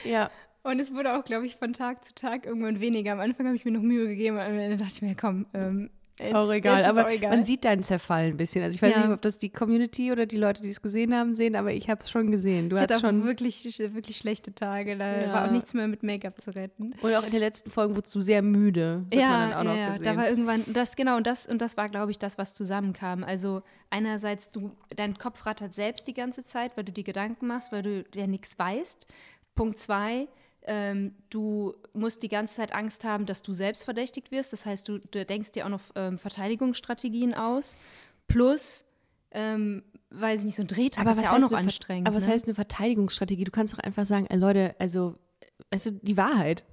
[0.03, 0.31] ja.
[0.63, 3.11] Und es wurde auch, glaube ich, von Tag zu Tag irgendwann weniger.
[3.13, 5.45] Am Anfang habe ich mir noch Mühe gegeben, und am Ende dachte ich mir, komm,
[5.53, 6.85] ähm, jetzt, auch egal.
[6.85, 7.31] aber auch egal.
[7.31, 8.63] man sieht deinen Zerfall ein bisschen.
[8.63, 9.01] Also ich weiß Ja.
[9.01, 11.89] nicht, ob das die Community oder die Leute, die es gesehen haben, sehen, aber ich
[11.89, 12.69] habe es schon gesehen.
[12.69, 13.25] Du ich hatte hast auch schon.
[13.25, 14.97] wirklich, wirklich schlechte Tage.
[14.97, 15.33] Da Ja.
[15.33, 16.93] war auch nichts mehr mit Make-up zu retten.
[17.01, 19.05] Und auch in den letzten Folgen wurdest du sehr müde.
[19.09, 20.03] Das hat man dann auch noch ja, gesehen.
[20.05, 23.25] da war irgendwann, das genau, und das, und das war, glaube ich, das, was zusammenkam.
[23.25, 27.73] Also einerseits, du, dein Kopf rattert selbst die ganze Zeit, weil du dir Gedanken machst,
[27.73, 29.07] weil du ja nichts weißt.
[29.55, 30.27] Punkt zwei,
[30.65, 34.53] ähm, du musst die ganze Zeit Angst haben, dass du selbst verdächtigt wirst.
[34.53, 37.77] Das heißt, du, du denkst dir auch noch ähm, Verteidigungsstrategien aus.
[38.27, 38.85] Plus,
[39.31, 42.07] ähm, weiß ich nicht, so ein Drehtag ist ja auch noch eine Ver- anstrengend.
[42.07, 42.33] Aber was ne?
[42.33, 43.43] heißt eine Verteidigungsstrategie?
[43.43, 45.15] Du kannst doch einfach sagen, ey, Leute, also,
[45.71, 46.63] weißt du, die Wahrheit.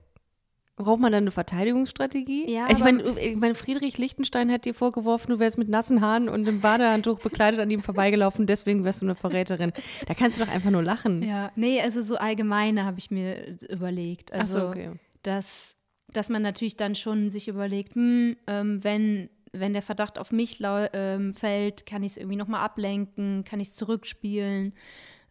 [0.83, 2.51] Braucht man dann eine Verteidigungsstrategie?
[2.51, 6.01] Ja, also ich meine, ich mein, Friedrich Lichtenstein hat dir vorgeworfen, du wärst mit nassen
[6.01, 9.73] Haaren und einem Badehandtuch bekleidet an ihm vorbeigelaufen, deswegen wärst du eine Verräterin.
[10.07, 11.23] Da kannst du doch einfach nur lachen.
[11.23, 14.33] Ja, nee, also so allgemeine habe ich mir überlegt.
[14.33, 14.93] Also, so, okay.
[15.23, 15.77] dass,
[16.09, 20.59] dass man natürlich dann schon sich überlegt, hm, ähm, wenn, wenn der Verdacht auf mich
[20.63, 24.73] ähm, fällt, kann ich es irgendwie nochmal ablenken, kann ich es zurückspielen.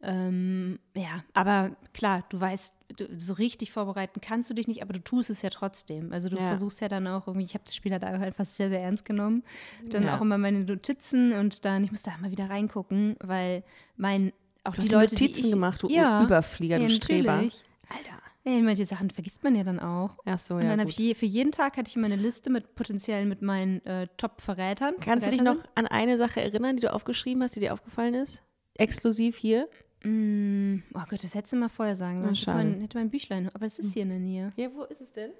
[0.01, 4.93] Ähm, ja, aber klar, du weißt, du, so richtig vorbereiten kannst du dich nicht, aber
[4.93, 6.13] du tust es ja trotzdem.
[6.13, 6.47] Also du Ja.
[6.47, 9.43] versuchst ja dann auch irgendwie, ich habe das Spiel halt einfach sehr, sehr ernst genommen.
[9.89, 10.17] Dann Ja.
[10.17, 13.63] auch immer meine Notizen und dann, ich muss da mal wieder reingucken, weil
[13.97, 14.31] mein,
[14.63, 17.33] auch Du die hast Leute, Notizen die ich, gemacht, du ja, Überflieger, du Streber.
[17.35, 17.61] natürlich.
[17.89, 18.21] Alter.
[18.45, 20.15] Ja, manche Sachen vergisst man ja dann auch.
[20.25, 20.69] Ach so, Und ja.
[20.69, 23.41] dann habe ich je, für jeden Tag hatte ich immer eine Liste mit potenziell mit
[23.41, 24.95] meinen äh, Top-Verrätern.
[25.01, 28.13] Kannst du dich noch an eine Sache erinnern, die du aufgeschrieben hast, die dir aufgefallen
[28.13, 28.41] ist?
[28.75, 29.67] Exklusiv hier?
[30.03, 32.35] Mm, oh Gott, das hättest du mal vorher sagen sollen.
[32.35, 33.49] Hätte mein, hätte mein Büchlein.
[33.53, 34.53] Aber es ist hier in der Nähe.
[34.55, 35.31] Ja, wo ist es denn?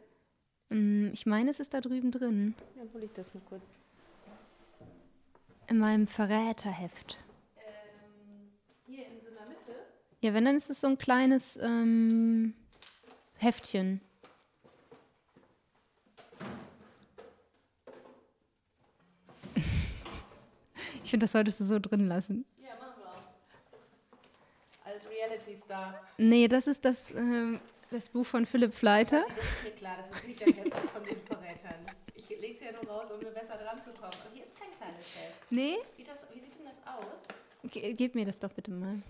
[0.69, 2.55] Mm, ich meine, es ist da drüben drin.
[2.75, 3.63] Ja, hol ich das mal kurz.
[5.67, 7.23] In meinem Verräterheft.
[8.85, 9.71] Hier in so einer Mitte?
[10.19, 12.53] Ja, wenn, dann ist es so ein kleines ähm,
[13.37, 14.01] Heftchen.
[21.01, 22.45] Ich finde, das solltest du so drin lassen.
[25.49, 26.01] Als Reality-Star.
[26.17, 27.59] Nee, das ist das, ähm,
[27.91, 29.21] das Buch von Philipp Fleiter.
[29.21, 31.75] Das ist mir klar, das ist nicht der Heft von den Verrätern.
[32.15, 34.13] Ich lege es ja nur raus, um besser dran zu kommen.
[34.13, 35.51] Aber hier ist kein kleines Heft.
[35.51, 35.77] Nee?
[35.97, 37.71] Wie, das, wie sieht denn das aus?
[37.71, 39.01] Ge gib mir das doch bitte mal.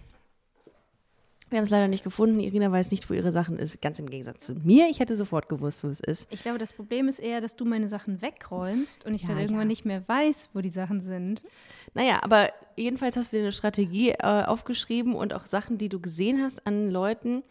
[1.50, 2.40] Wir haben es leider nicht gefunden.
[2.40, 3.82] Irina weiß nicht, wo ihre Sachen ist.
[3.82, 4.88] Ganz im Gegensatz zu mir.
[4.90, 6.32] Ich hätte sofort gewusst, wo es ist.
[6.32, 9.40] Ich glaube, das Problem ist eher, dass du meine Sachen wegräumst und ich Ja, dann
[9.40, 9.66] irgendwann ja.
[9.66, 11.44] nicht mehr weiß, wo die Sachen sind.
[11.96, 16.00] Naja, aber jedenfalls hast du dir eine Strategie äh, aufgeschrieben und auch Sachen, die du
[16.00, 17.42] gesehen hast an Leuten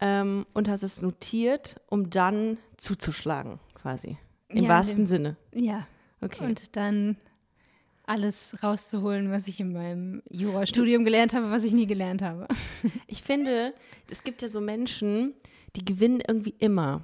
[0.00, 4.18] ähm, und hast es notiert, um dann zuzuschlagen, quasi.
[4.48, 5.36] Im Ja, wahrsten dem- Sinne.
[5.52, 5.86] Ja.
[6.20, 6.44] Okay.
[6.44, 7.16] Und dann
[8.06, 12.46] alles rauszuholen, was ich in meinem Jurastudium gelernt habe, was ich nie gelernt habe.
[13.06, 13.72] Ich finde,
[14.10, 15.34] es gibt ja so Menschen,
[15.76, 17.02] die gewinnen irgendwie immer.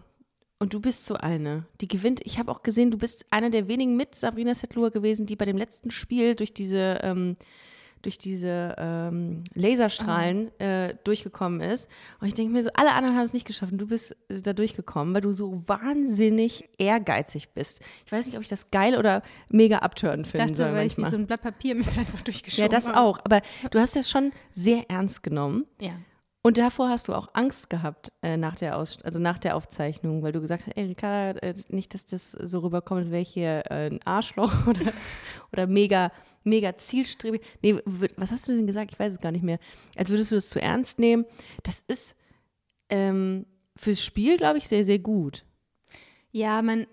[0.58, 2.20] Und du bist so eine, die gewinnt.
[2.24, 5.46] Ich habe auch gesehen, du bist einer der wenigen mit Sabrina Setlur gewesen, die bei
[5.46, 7.36] dem letzten Spiel durch diese, ähm,
[8.02, 11.88] durch diese ähm, Laserstrahlen äh, durchgekommen ist.
[12.20, 14.40] Und ich denke mir so, alle anderen haben es nicht geschafft und du bist äh,
[14.40, 17.80] da durchgekommen, weil du so wahnsinnig ehrgeizig bist.
[18.06, 20.86] Ich weiß nicht, ob ich das geil oder mega abtören Ich finden dachte, soll weil
[20.86, 22.98] ich wie so ein Blatt Papier mit einfach ja, durchgeschoben das habe.
[23.00, 23.18] auch.
[23.24, 25.66] Aber du hast das schon sehr ernst genommen.
[25.80, 25.92] Ja.
[26.42, 30.22] Und davor hast du auch Angst gehabt äh, nach der Aus also nach der Aufzeichnung,
[30.22, 33.28] weil du gesagt hast, ey Ricarda, äh, nicht, dass das so rüberkommt, als wäre ich
[33.28, 34.92] hier äh, ein Arschloch oder,
[35.52, 36.10] oder mega,
[36.42, 37.42] mega zielstrebig.
[37.62, 37.78] Nee,
[38.16, 38.92] was hast du denn gesagt?
[38.92, 39.58] Ich weiß es gar nicht mehr.
[39.96, 41.26] Als würdest du das zu ernst nehmen.
[41.62, 42.16] Das ist
[42.88, 43.44] ähm,
[43.76, 45.44] fürs Spiel, glaube ich, sehr, sehr gut.
[46.32, 46.86] Ja, man,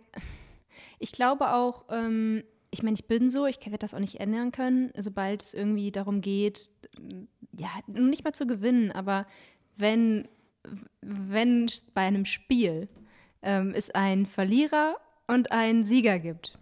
[1.00, 4.52] ich glaube auch, ähm, ich meine, ich bin so, ich werde das auch nicht ändern
[4.52, 6.72] können, sobald es irgendwie darum geht,
[7.60, 9.26] ja, nicht mal zu gewinnen, aber
[9.78, 10.28] wenn,
[11.02, 12.88] wenn es bei einem Spiel
[13.42, 16.58] ähm, es einen Verlierer und einen Sieger gibt,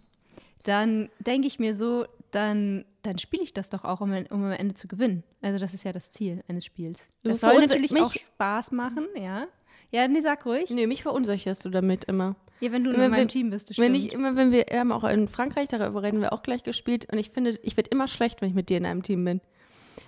[0.62, 4.50] dann denke ich mir so, dann, dann spiele ich das doch auch, um, um am
[4.52, 5.22] Ende zu gewinnen.
[5.40, 7.08] Also das ist ja das Ziel eines Spiels.
[7.22, 9.46] Du Es soll natürlich mich- auch Spaß machen, ja.
[9.92, 10.68] Ja, nee, sag ruhig.
[10.70, 12.34] Nee, mich verunsicherst du damit immer.
[12.60, 14.06] Ja, wenn du in Immer meinem wenn- Team bist, das Wenn stimmt.
[14.08, 17.06] ich immer, wenn wir, wir haben auch in Frankreich, darüber reden wir auch gleich gespielt,
[17.12, 19.40] und ich finde, ich werde immer schlecht, wenn ich mit dir in einem Team bin.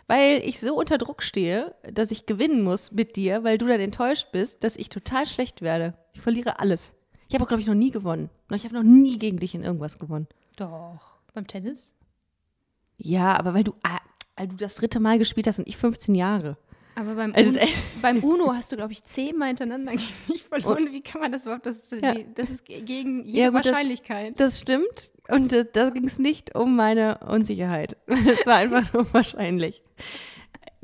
[0.07, 3.81] Weil ich so unter Druck stehe, dass ich gewinnen muss mit dir, weil du dann
[3.81, 5.95] enttäuscht bist, dass ich total schlecht werde.
[6.13, 6.95] Ich verliere alles.
[7.29, 8.31] Ich habe auch, glaube ich, noch nie gewonnen.
[8.51, 10.29] Ich habe noch nie gegen dich in irgendwas gewonnen.
[10.57, 11.19] Doch.
[11.35, 11.95] Beim Tennis?
[12.97, 14.01] Ja, aber weil du, ah,
[14.37, 16.57] weil du das dritte Mal gespielt hast und ich 15 Jahre.
[16.99, 17.61] Aber beim, Also, Uno,
[18.03, 20.89] beim Uno hast du, glaube ich, zehnmal hintereinander gegen mich verloren.
[20.91, 21.67] Wie kann man das überhaupt?
[21.67, 22.15] Das ist, Ja.
[22.35, 24.41] das ist ge- gegen jede Ja, gut, das- Wahrscheinlichkeit.
[24.41, 25.13] Das stimmt.
[25.29, 27.97] Und äh, da ging es nicht um meine Unsicherheit.
[28.07, 29.83] Es war einfach nur wahrscheinlich.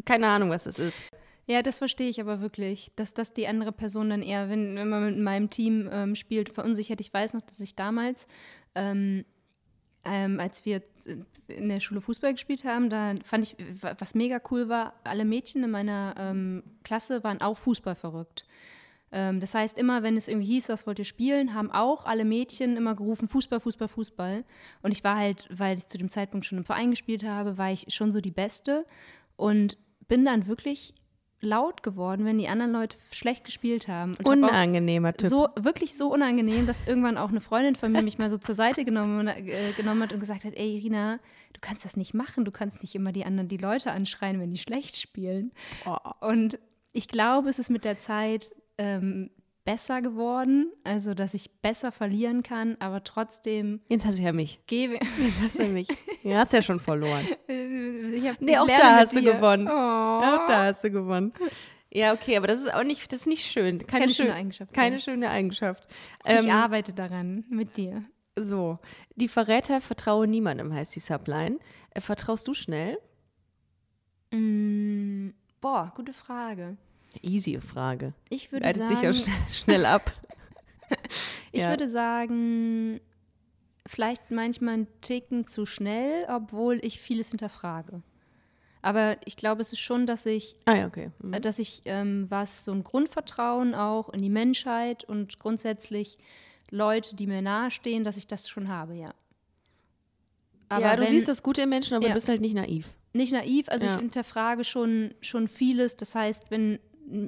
[0.04, 1.02] Keine Ahnung, was es ist.
[1.46, 4.88] ja, das verstehe ich aber wirklich, dass das die andere Person dann eher, wenn, wenn
[4.88, 7.00] man mit meinem Team ähm, spielt, verunsichert.
[7.00, 8.26] Ich weiß noch, dass ich damals,
[8.74, 9.24] ähm,
[10.04, 10.82] ähm, als wir
[11.48, 15.62] in der Schule Fußball gespielt haben, da fand ich, was mega cool war, alle Mädchen
[15.62, 18.46] in meiner ähm, Klasse waren auch Fußball verrückt.
[19.12, 22.24] Ähm, das heißt, immer wenn es irgendwie hieß, was wollt ihr spielen, haben auch alle
[22.24, 24.44] Mädchen immer gerufen, Fußball, Fußball, Fußball.
[24.82, 27.70] Und ich war halt, weil ich zu dem Zeitpunkt schon im Verein gespielt habe, war
[27.70, 28.84] ich schon so die Beste
[29.36, 30.94] und bin dann wirklich
[31.44, 34.16] laut geworden, wenn die anderen Leute schlecht gespielt haben.
[34.24, 35.28] Und hab Unangenehmer Typ.
[35.28, 38.54] so wirklich so unangenehm, dass irgendwann auch eine Freundin von mir mich mal so zur
[38.54, 41.18] Seite genommen, äh, genommen hat und gesagt hat, ey Irina,
[41.52, 44.50] du kannst das nicht machen, du kannst nicht immer die anderen die Leute anschreien, wenn
[44.50, 45.52] die schlecht spielen.
[46.20, 46.58] Und
[46.92, 49.30] ich glaube, es ist mit der Zeit ähm,
[49.64, 54.60] besser geworden, also dass ich besser verlieren kann, aber trotzdem Jetzt hast du ja mich.
[54.66, 55.88] gebe Jetzt hast du mich.
[56.22, 57.24] Du hast ja schon verloren.
[57.46, 59.34] ich hab, Nee, ich auch da hast du dir.
[59.34, 59.66] gewonnen.
[59.68, 59.70] Oh.
[59.70, 61.30] Auch da hast du gewonnen.
[61.92, 63.78] Ja, okay, aber das ist auch nicht, das ist nicht schön.
[63.78, 65.00] Keine, keine schön- schöne Eigenschaft, Keine ja.
[65.02, 65.86] schöne Eigenschaft.
[66.26, 68.02] ich Ähm, arbeite daran mit dir.
[68.36, 68.78] so,
[69.16, 71.58] die Verräter vertraue niemandem, heißt die Subline.
[71.90, 72.98] Äh, vertraust du schnell?
[74.32, 76.76] Mm, boah, gute Frage.
[77.22, 78.12] Easy Frage.
[78.30, 80.12] Ich würde Leitet sagen, sich ja schnell, schnell ab.
[81.52, 81.70] Ich Ja.
[81.70, 83.00] würde sagen,
[83.86, 88.02] vielleicht manchmal einen Ticken zu schnell, obwohl ich vieles hinterfrage.
[88.82, 91.10] Aber ich glaube, es ist schon, dass ich, Ah ja, okay.
[91.22, 91.32] Mhm.
[91.32, 96.18] äh, dass ich ähm, was so ein Grundvertrauen auch in die Menschheit und grundsätzlich
[96.70, 99.14] Leute, die mir nahestehen, dass ich das schon habe, ja.
[100.68, 102.10] Aber ja, du wenn, siehst das Gute im Menschen, aber Ja.
[102.10, 102.92] du bist halt nicht naiv.
[103.12, 103.94] nicht naiv, also Ja.
[103.94, 105.96] ich hinterfrage schon, schon vieles.
[105.96, 106.78] Das heißt, wenn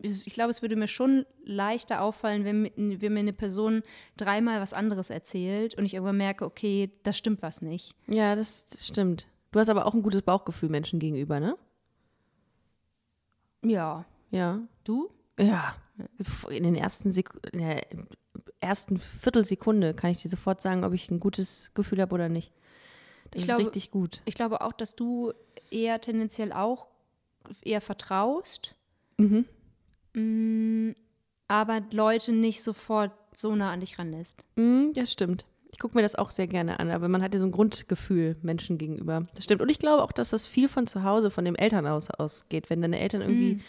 [0.02, 3.82] ich glaube, es würde mir schon leichter auffallen, wenn, wenn mir eine Person
[4.16, 7.94] dreimal was anderes erzählt und ich irgendwann merke, okay, das stimmt was nicht.
[8.08, 9.28] Ja, das, das stimmt.
[9.52, 11.56] Du hast aber auch ein gutes Bauchgefühl Menschen gegenüber, ne?
[13.64, 14.04] Ja.
[14.30, 14.60] Ja.
[14.84, 15.10] Du?
[15.38, 15.74] Ja.
[16.18, 17.86] So In den ersten Sek in der
[18.60, 22.52] ersten Viertelsekunde kann ich dir sofort sagen, ob ich ein gutes Gefühl habe oder nicht.
[23.30, 24.22] Das Ich ist glaube- richtig gut.
[24.24, 25.32] Ich glaube auch, dass du
[25.70, 26.86] eher tendenziell auch
[27.62, 28.74] eher vertraust,
[29.18, 29.46] Mhm.
[30.20, 30.90] Mm,
[31.48, 34.44] aber Leute nicht sofort so nah an dich ranlässt.
[34.56, 35.46] Mm, das stimmt.
[35.70, 38.36] Ich gucke mir das auch sehr gerne an, aber man hat ja so ein Grundgefühl
[38.42, 39.26] Menschen gegenüber.
[39.34, 39.60] Das stimmt.
[39.60, 42.70] Und ich glaube auch, dass das viel von zu Hause, von dem Elternhaus ausgeht.
[42.70, 43.60] Wenn deine Eltern irgendwie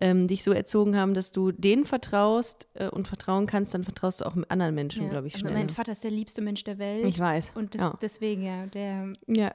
[0.00, 4.20] ähm, dich so erzogen haben, dass du denen vertraust äh, und vertrauen kannst, dann vertraust
[4.20, 5.08] du auch mit anderen Menschen, Ja.
[5.08, 5.52] glaube ich, schnell.
[5.54, 7.06] mein Vater ist der liebste Mensch der Welt.
[7.06, 7.52] Ich weiß.
[7.54, 7.98] Und des, ja.
[8.02, 9.52] deswegen, ja, der ja.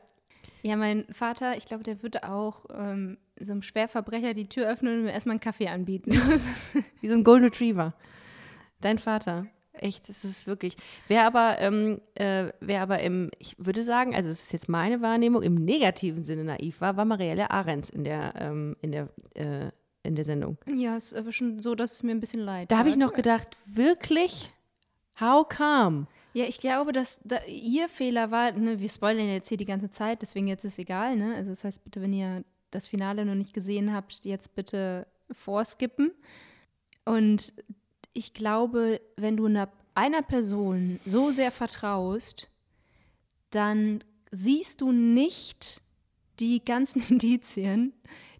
[0.63, 4.97] Ja, mein Vater, ich glaube, der würde auch ähm, so einem Schwerverbrecher die Tür öffnen
[4.97, 6.11] und mir erstmal einen Kaffee anbieten.
[7.01, 7.93] Wie so ein Golden Retriever.
[8.79, 9.45] Dein Vater.
[9.73, 10.77] Echt, das ist wirklich.
[11.09, 15.01] Wer aber, ähm, äh, wer aber im, ich würde sagen, also es ist jetzt meine
[15.01, 19.71] Wahrnehmung, im negativen Sinne naiv war, war Marielle Ahrens in der, ähm, in der, äh,
[20.03, 20.57] in der Sendung.
[20.73, 23.13] ja, ist aber schon so, dass es mir ein bisschen leid Da habe ich noch
[23.13, 24.53] gedacht, wirklich?
[25.19, 26.07] How come?
[26.33, 29.91] Ja, ich glaube, dass da, ihr Fehler war, ne, wir spoilern jetzt hier die ganze
[29.91, 31.35] Zeit, deswegen jetzt ist egal, ne?
[31.35, 36.11] Also das heißt, bitte, wenn ihr das Finale noch nicht gesehen habt, jetzt bitte vorskippen.
[37.05, 37.53] Und
[38.13, 42.49] ich glaube, wenn du einer, einer Person so sehr vertraust,
[43.51, 45.83] dann siehst du nicht
[46.39, 47.93] die ganzen Indizien,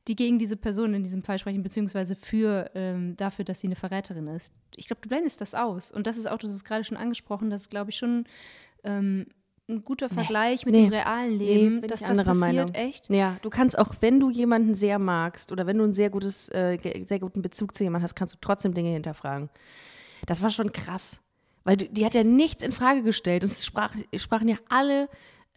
[0.08, 3.76] die gegen diese Person in diesem Fall sprechen, beziehungsweise für ähm, dafür, dass sie eine
[3.76, 4.54] Verräterin ist.
[4.78, 5.92] Ich glaube, du blendest das aus.
[5.92, 8.26] Und das ist auch, du hast es gerade schon angesprochen, das ist, glaube ich, schon
[8.84, 9.28] ähm,
[9.70, 12.74] ein guter Vergleich mit nee, dem realen Leben, bin dass das passiert, Meinung.
[12.74, 13.10] echt.
[13.10, 16.50] Ja, du kannst auch, wenn du jemanden sehr magst oder wenn du einen sehr gutes,
[16.50, 19.50] äh, sehr guten Bezug zu jemandem hast, kannst du trotzdem Dinge hinterfragen.
[20.26, 21.22] Das war schon krass.
[21.64, 23.44] Weil du, die hat ja nichts in Frage gestellt.
[23.44, 25.08] Und es sprach, sprachen ja alle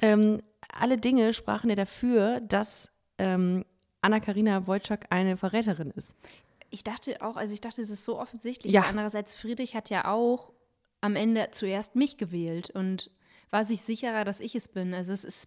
[0.00, 0.40] ähm,
[0.72, 3.64] alle Dinge sprachen ja dafür, dass ähm,
[4.02, 6.14] Anna-Karina Wojcik eine Verräterin ist.
[6.70, 8.72] Ich dachte auch, also ich dachte, es ist so offensichtlich.
[8.72, 8.82] Ja.
[8.82, 10.52] Andererseits, Friedrich hat ja auch
[11.00, 13.10] am Ende zuerst mich gewählt und
[13.50, 14.92] war sich sicherer, dass ich es bin.
[14.94, 15.46] Also es ist,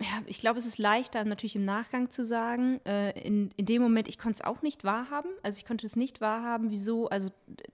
[0.00, 2.80] ja, ich glaube, es ist leichter natürlich im Nachgang zu sagen.
[2.84, 5.30] Äh, in, in dem Moment, ich konnte es auch nicht wahrhaben.
[5.42, 7.30] Also ich konnte es nicht wahrhaben, wieso, also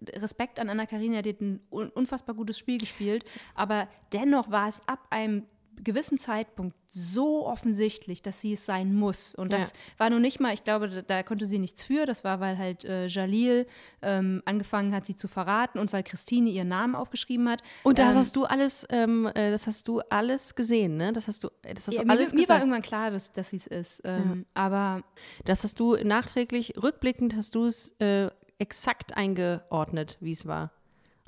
[0.08, 3.24] Respekt an Anna-Karina, die hat ein un unfassbar gutes Spiel gespielt,
[3.54, 5.46] aber dennoch war es ab einem
[5.84, 9.34] gewissen Zeitpunkt so offensichtlich, dass sie es sein muss.
[9.34, 9.76] Und das Ja.
[9.98, 12.04] war nun nicht mal, ich glaube, da, da konnte sie nichts für.
[12.06, 13.66] Das war, weil halt äh, Jalil
[14.02, 17.62] ähm, angefangen hat, sie zu verraten und weil Christine ihren Namen aufgeschrieben hat.
[17.84, 21.12] Und das Ähm, hast du alles, ähm, äh, das hast du alles gesehen, ne?
[21.12, 22.60] Das hast du, das hast ja, du mir, alles mir war gesagt.
[22.62, 24.02] irgendwann klar, dass, dass sie es ist.
[24.04, 25.02] Ähm, Aber
[25.44, 30.72] Das hast du nachträglich, rückblickend hast du es äh, exakt eingeordnet, wie es war.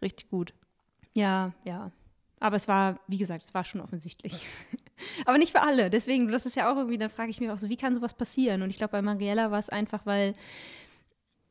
[0.02, 0.52] Richtig gut.
[1.14, 1.92] Ja, ja.
[2.42, 4.34] Aber es war, wie gesagt, es war schon offensichtlich.
[5.26, 5.90] Aber nicht für alle.
[5.90, 8.14] Deswegen, das ist ja auch irgendwie, dann frage ich mich auch so, wie kann sowas
[8.14, 8.62] passieren?
[8.62, 10.32] Und ich glaube, bei Mariella war es einfach, weil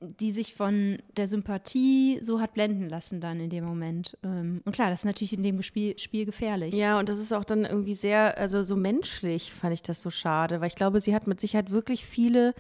[0.02, 4.18] die sich von der Sympathie so hat blenden lassen dann in dem Moment.
[4.24, 6.74] Ähm, Und klar, das ist natürlich in dem Spiel, Spiel gefährlich.
[6.74, 10.10] Ja, und das ist auch dann irgendwie sehr, also so menschlich fand ich das so
[10.10, 12.54] schade, weil ich glaube, sie hat mit Sicherheit wirklich viele,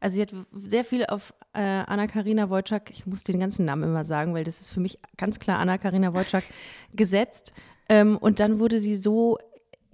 [0.00, 4.04] also sie hat sehr viel auf äh, Anna-Karina Wojcik, ich muss den ganzen Namen immer
[4.04, 6.44] sagen, weil das ist für mich ganz klar Anna-Karina Wojcik
[6.94, 7.52] gesetzt.
[7.88, 9.38] Ähm, und dann wurde sie so,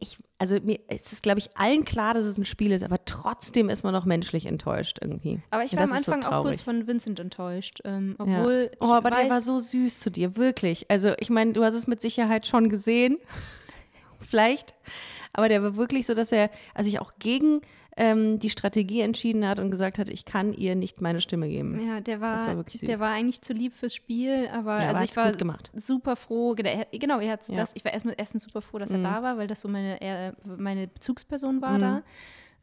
[0.01, 3.03] ich, also mir es ist, glaube ich, allen klar, dass es ein Spiel ist, aber
[3.05, 5.41] trotzdem ist man noch menschlich enttäuscht irgendwie.
[5.51, 7.81] Aber ich war am ist so Anfang auch kurz von Vincent enttäuscht.
[7.85, 8.25] Ähm, Ja.
[8.41, 10.91] obwohl Oh, ich aber weiß, der war so süß zu dir, wirklich.
[10.91, 13.17] Also ich meine, du hast es mit Sicherheit schon gesehen,
[14.21, 14.75] vielleicht,
[15.33, 17.61] aber der war wirklich so, dass er also sich auch gegen
[17.97, 21.79] ähm, die Strategie entschieden hat und gesagt hat, ich kann ihr nicht meine Stimme geben.
[21.87, 25.05] Ja, der war, war der war eigentlich zu lieb fürs Spiel, aber Ja, aber also
[25.05, 25.33] ich war
[25.77, 26.55] super froh.
[26.55, 27.55] Genau, er- Genau, er hat's Ja.
[27.55, 27.59] Mhm.
[27.59, 27.73] das.
[27.75, 30.35] Ich war erstmal erstens super froh, dass er da war, weil das so meine, er,
[30.59, 32.03] meine Bezugsperson war da.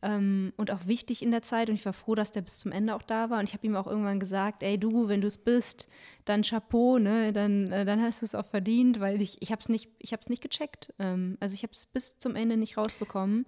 [0.04, 1.70] Ähm, und auch wichtig in der Zeit.
[1.70, 3.38] Und ich war froh, dass der bis zum Ende auch da war.
[3.38, 5.88] Und ich habe ihm auch irgendwann gesagt, ey du, wenn du es bist,
[6.26, 7.32] dann Chapeau, ne?
[7.32, 10.12] Dann, äh, dann hast du es auch verdient, weil ich, ich habe es nicht, ich
[10.12, 10.92] hab's nicht gecheckt.
[10.98, 13.46] Ähm, also ich habe es bis zum Ende nicht rausbekommen.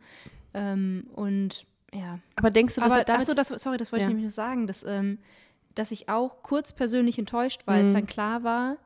[0.53, 4.03] Ähm, und ja, Aber denkst du, dass aber er damit achso, das, sorry, das wollte
[4.03, 4.10] Ja.
[4.10, 5.19] ich nämlich noch sagen, dass, ähm,
[5.75, 7.93] dass ich auch kurz persönlich enttäuscht war, als Mhm.
[7.93, 8.77] dann klar war,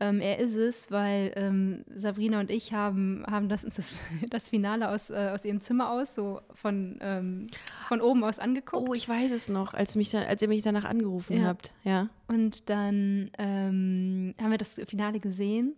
[0.00, 3.94] ähm, er ist es, weil ähm, Sabrina und ich haben, haben das, das,
[4.28, 7.46] das Finale aus, äh, aus ihrem Zimmer aus, so von, ähm,
[7.86, 8.88] von oben aus angeguckt.
[8.88, 11.44] Oh, ich weiß es noch, als, mich da, als ihr mich danach angerufen Ja.
[11.44, 11.72] habt.
[11.84, 12.08] Ja.
[12.26, 15.76] Und dann ähm, haben wir das Finale gesehen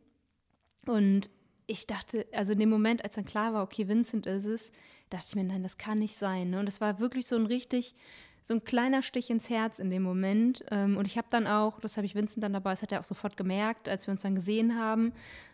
[0.87, 1.29] und
[1.67, 4.73] ich dachte, also in dem Moment, als dann klar war, okay, Vincent ist es,
[5.11, 6.51] dachte ich mir, nein, das kann nicht sein.
[6.51, 6.61] Ne?
[6.61, 7.95] Und es war wirklich so ein richtig,
[8.43, 10.65] so ein kleiner Stich ins Herz in dem Moment.
[10.71, 13.01] Ähm, und ich habe dann auch, das habe ich Vincent dann dabei, das hat er
[13.01, 15.13] auch sofort gemerkt, als wir uns dann gesehen haben.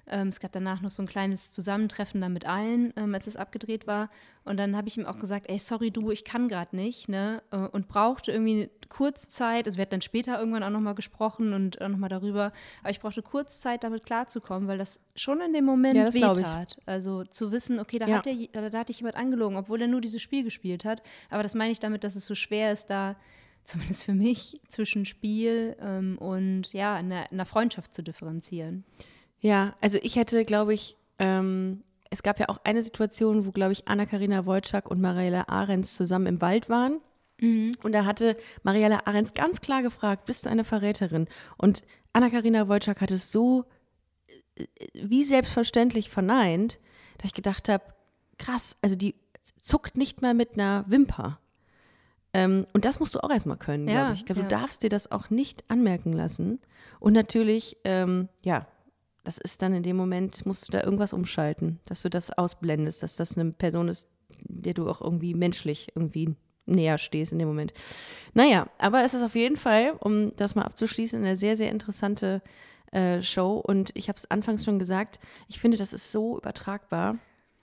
[0.09, 3.37] Ähm, es gab danach noch so ein kleines Zusammentreffen dann mit allen, ähm, als es
[3.37, 4.11] abgedreht war.
[4.45, 7.43] Und dann habe ich ihm auch gesagt, ey, sorry du, ich kann gerade nicht, ne?
[7.53, 11.53] Äh, Und brauchte irgendwie kurz Zeit, also wir hatten dann später irgendwann auch nochmal gesprochen
[11.53, 15.53] und auch nochmal darüber, aber ich brauchte kurz Zeit, damit klarzukommen, weil das schon in
[15.53, 16.77] dem Moment Ja, wehtat.
[16.85, 18.17] Also zu wissen, okay, da, Ja.
[18.17, 21.03] hat er, da, da hat dich jemand angelogen, obwohl er nur dieses Spiel gespielt hat.
[21.31, 23.17] Aber das meine ich damit, dass es so schwer ist, da
[23.65, 28.85] zumindest für mich zwischen Spiel ähm, und ja, einer, einer Freundschaft zu differenzieren.
[29.43, 33.73] Ja, also ich hätte, glaube ich, ähm, es gab ja auch eine Situation, wo, glaube
[33.73, 37.01] ich, Anna-Karina Wojcik und Mariella Ahrens zusammen im Wald waren.
[37.83, 41.27] Und da hatte Mariella Ahrens ganz klar gefragt, bist du eine Verräterin?
[41.57, 43.65] Und Anna-Karina Wojcik hat es so
[44.57, 46.79] äh, wie selbstverständlich verneint,
[47.19, 47.85] dass ich gedacht habe,
[48.39, 49.15] krass, also die
[49.61, 51.41] zuckt nicht mal mit einer Wimper.
[52.33, 54.21] Ähm, und das musst du auch erstmal können, Ja, glaube ich.
[54.21, 54.49] Ich glaube, ja.
[54.49, 56.61] du darfst dir das auch nicht anmerken lassen.
[57.01, 58.67] Und natürlich, ähm, ja,
[59.25, 63.03] das ist dann in dem Moment, musst du da irgendwas umschalten, dass du das ausblendest,
[63.03, 64.09] dass das eine Person ist,
[64.45, 66.35] der du auch irgendwie menschlich irgendwie
[66.67, 67.73] näher stehst in dem Moment.
[68.35, 72.43] Naja, aber es ist auf jeden Fall, um das mal abzuschließen, eine sehr, sehr interessante
[72.93, 73.63] äh, Show.
[73.65, 77.19] Und ich habe es anfangs schon gesagt, ich finde, das ist so übertragbar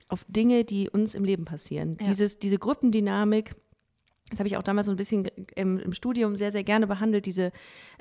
[0.09, 1.97] auf Dinge, die uns im Leben passieren.
[1.99, 2.07] Ja.
[2.07, 3.55] Dieses, diese Gruppendynamik,
[4.29, 7.25] das habe ich auch damals so ein bisschen im, im Studium sehr, sehr gerne behandelt,
[7.25, 7.51] diese,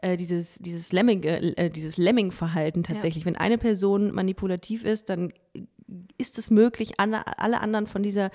[0.02, 3.24] äh, dieses, dieses Lemming, äh, dieses Lemming-Verhalten tatsächlich.
[3.24, 5.32] Wenn eine Person manipulativ ist, dann
[6.18, 8.30] ist es möglich, alle, alle anderen von dieser,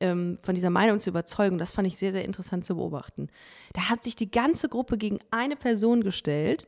[0.00, 1.58] ähm, von dieser Meinung zu überzeugen.
[1.58, 3.28] Das fand ich sehr, sehr interessant zu beobachten.
[3.72, 6.66] Da hat sich die ganze Gruppe gegen eine Person gestellt,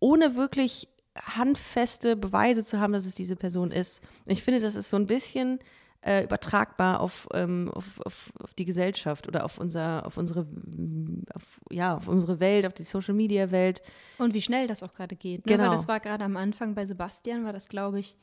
[0.00, 4.02] ohne wirklich handfeste Beweise zu haben, dass es diese Person ist.
[4.24, 5.58] Und ich finde, das ist so ein bisschen
[6.02, 11.24] äh, übertragbar auf, ähm, auf, auf, auf die Gesellschaft oder auf unser, auf unsere, mm,
[11.34, 13.82] auf, ja, auf unsere Welt, auf die Social Media Welt.
[14.18, 15.46] Und wie schnell das auch gerade geht.
[15.46, 15.52] Ne?
[15.52, 15.64] Genau.
[15.64, 18.16] Weil das war gerade am Anfang bei Sebastian, war das, glaube ich,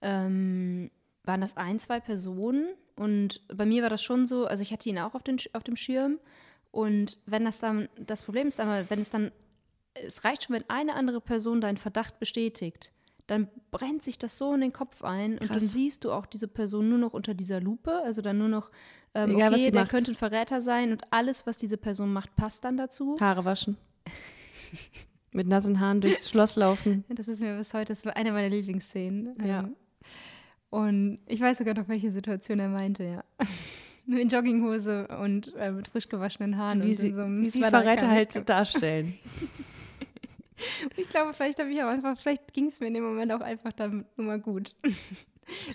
[0.00, 0.90] ähm,
[1.24, 2.74] waren das ein, zwei Personen.
[2.96, 5.62] Und bei mir war das schon so, also ich hatte ihn auch auf, den, auf
[5.62, 6.18] dem Schirm.
[6.70, 9.30] Und wenn das dann, das Problem ist aber, wenn es dann,
[9.94, 12.92] es reicht schon, wenn eine andere Person deinen Verdacht bestätigt,
[13.32, 15.72] dann brennt sich das so in den Kopf ein und dann Krass.
[15.72, 18.70] siehst du auch diese Person nur noch unter dieser Lupe, also dann nur noch,
[19.14, 19.90] ähm, Egal, was okay, sie der macht.
[19.90, 23.16] könnte ein Verräter sein und alles, was diese Person macht, passt dann dazu.
[23.20, 23.76] Haare waschen.
[25.32, 27.04] Mit nassen Haaren durchs Schloss laufen.
[27.14, 29.34] Das ist mir bis heute das war eine meiner Lieblingsszenen.
[29.44, 29.60] Ja.
[29.60, 29.76] Ähm,
[30.70, 33.24] Und ich weiß sogar noch, welche Situation er meinte, ja.
[34.06, 36.82] In Jogginghose und äh, mit frisch gewaschenen Haaren.
[36.82, 39.14] Wie und sie, so wie sie Verräter halt so darstellen.
[40.96, 43.40] Ich glaube, vielleicht habe ich auch einfach, vielleicht ging es mir in dem Moment auch
[43.40, 44.76] einfach dann nur mal gut.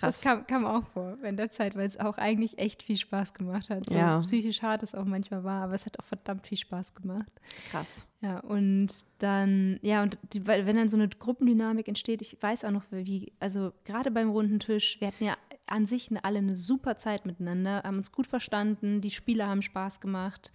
[0.00, 0.20] Krass.
[0.22, 3.68] kam, kam auch vor in der Zeit, weil es auch eigentlich echt viel Spaß gemacht
[3.68, 3.88] hat.
[3.88, 4.20] So Ja.
[4.20, 7.30] psychisch hart es auch manchmal war, aber es hat auch verdammt viel Spaß gemacht.
[7.70, 8.06] Krass.
[8.22, 12.70] Ja, und dann, ja, und die, wenn dann so eine Gruppendynamik entsteht, ich weiß auch
[12.70, 16.96] noch, wie, also gerade beim runden Tisch, wir hatten ja an sich alle eine super
[16.96, 20.50] Zeit miteinander, haben uns gut verstanden, die Spieler haben Spaß gemacht.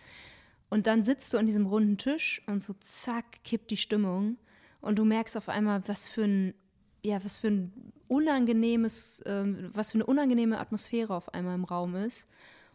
[0.74, 4.38] Und dann sitzt du an diesem runden Tisch und so zack, kippt die Stimmung.
[4.82, 6.56] Und du merkst auf einmal, was für ein,
[7.04, 11.94] ja, was für ein unangenehmes, ähm, was für eine unangenehme Atmosphäre auf einmal im Raum
[11.96, 12.28] ist.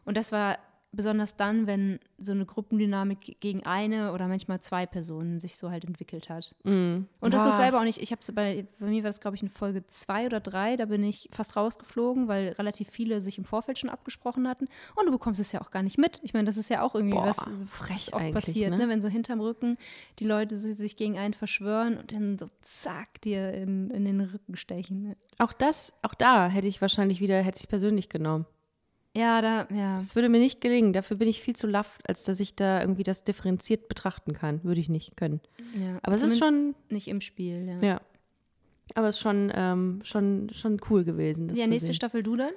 [0.05, 0.59] Und das war
[0.91, 5.85] besonders dann, wenn so eine Gruppendynamik gegen eine oder manchmal zwei Personen sich so halt
[5.85, 6.55] entwickelt hat.
[7.21, 9.37] Und das ist selber auch nicht, ich habe es bei, bei mir war das, glaube
[9.37, 13.39] ich, in Folge zwei oder drei, da bin ich fast rausgeflogen, weil relativ viele sich
[13.39, 14.67] im Vorfeld schon abgesprochen hatten.
[14.95, 16.21] Und du bekommst es ja auch gar nicht mit.
[16.23, 18.79] Ich meine, das ist ja auch irgendwie Boah, was so frech oft passiert, ne?
[18.79, 18.89] ne?
[18.89, 19.77] wenn so hinterm Rücken
[20.19, 24.21] die Leute so, sich gegen einen verschwören und dann so zack dir in, in den
[24.21, 25.03] Rücken stechen.
[25.03, 25.17] Ne?
[25.39, 28.47] Auch das, auch da hätte ich wahrscheinlich wieder, hätte ich es persönlich genommen.
[29.19, 29.97] Ja, da, ja.
[29.97, 30.93] Das würde mir nicht gelingen.
[30.93, 34.63] Dafür bin ich viel zu laff, als dass ich da irgendwie das differenziert betrachten kann.
[34.63, 35.41] Würde ich nicht können.
[35.75, 35.99] ja.
[36.03, 37.81] Aber es ist schon, Nicht im Spiel, ja.
[37.81, 38.01] ja.
[38.95, 41.53] Aber es ist schon, ähm, schon, schon cool gewesen.
[41.55, 41.95] Ja, nächste sehen.
[41.97, 42.53] Staffel du dann?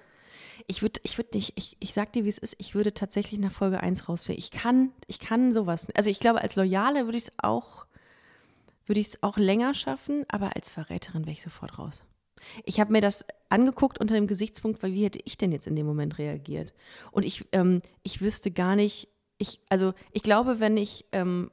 [0.67, 3.39] Ich würde ich würd nicht, ich, ich sag dir, wie es ist, ich würde tatsächlich
[3.39, 4.38] nach Folge 1 rausfliegen.
[4.39, 5.88] Ich kann, ich kann sowas.
[5.95, 7.88] Also ich glaube, als Loyale würde ich es auch,
[8.86, 12.04] würde ich es auch länger schaffen, aber als Verräterin wäre ich sofort raus.
[12.66, 15.76] Ich habe mir das angeguckt unter dem Gesichtspunkt, weil wie hätte ich denn jetzt in
[15.76, 16.74] dem Moment reagiert?
[17.12, 21.52] Und ich, ähm, ich wüsste gar nicht, ich, also ich glaube, wenn ich ähm,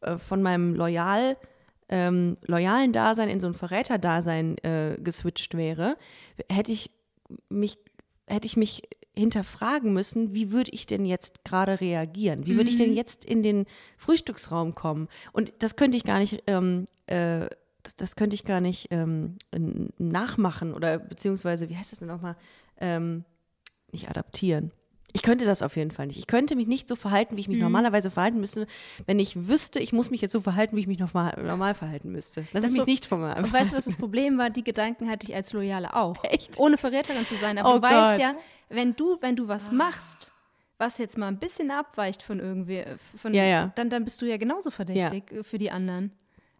[0.00, 1.36] äh, von meinem Loyal,
[1.88, 5.96] ähm, loyalen Dasein in so ein Verräterdasein äh, geswitcht wäre,
[6.50, 6.90] hätte ich
[7.48, 7.78] mich,
[8.26, 8.82] hätte ich mich
[9.14, 12.46] hinterfragen müssen, wie würde ich denn jetzt gerade reagieren?
[12.46, 13.66] Wie würde ich denn jetzt in den
[13.98, 15.08] Frühstücksraum kommen?
[15.32, 17.46] Und das könnte ich gar nicht, ähm, äh,
[17.96, 19.36] das, könnte ich gar nicht ähm,
[19.98, 22.36] nachmachen oder beziehungsweise, wie heißt das denn nochmal?
[22.80, 23.24] Ähm,
[23.92, 24.72] nicht adaptieren.
[25.14, 26.18] Ich könnte das auf jeden Fall nicht.
[26.18, 28.66] Ich könnte mich nicht so verhalten, wie ich mich normalerweise verhalten müsste,
[29.06, 32.10] wenn ich wüsste, ich muss mich jetzt so verhalten, wie ich mich normal, normal verhalten
[32.12, 32.46] müsste.
[32.52, 34.48] Dann Das mich nicht von mir Und weißt du, was das Problem war?
[34.48, 36.24] Die Gedanken hatte ich als Loyale auch.
[36.30, 36.58] Echt?
[36.58, 37.58] Ohne Verräterin zu sein.
[37.58, 38.20] Aber Oh du weißt Gott.
[38.20, 38.34] ja,
[38.70, 40.32] wenn du, wenn du was machst,
[40.78, 43.72] was jetzt mal ein bisschen abweicht von irgendwie, äh, von, Ja, ja.
[43.74, 46.12] Dann, dann bist du ja genauso verdächtig äh, für die anderen.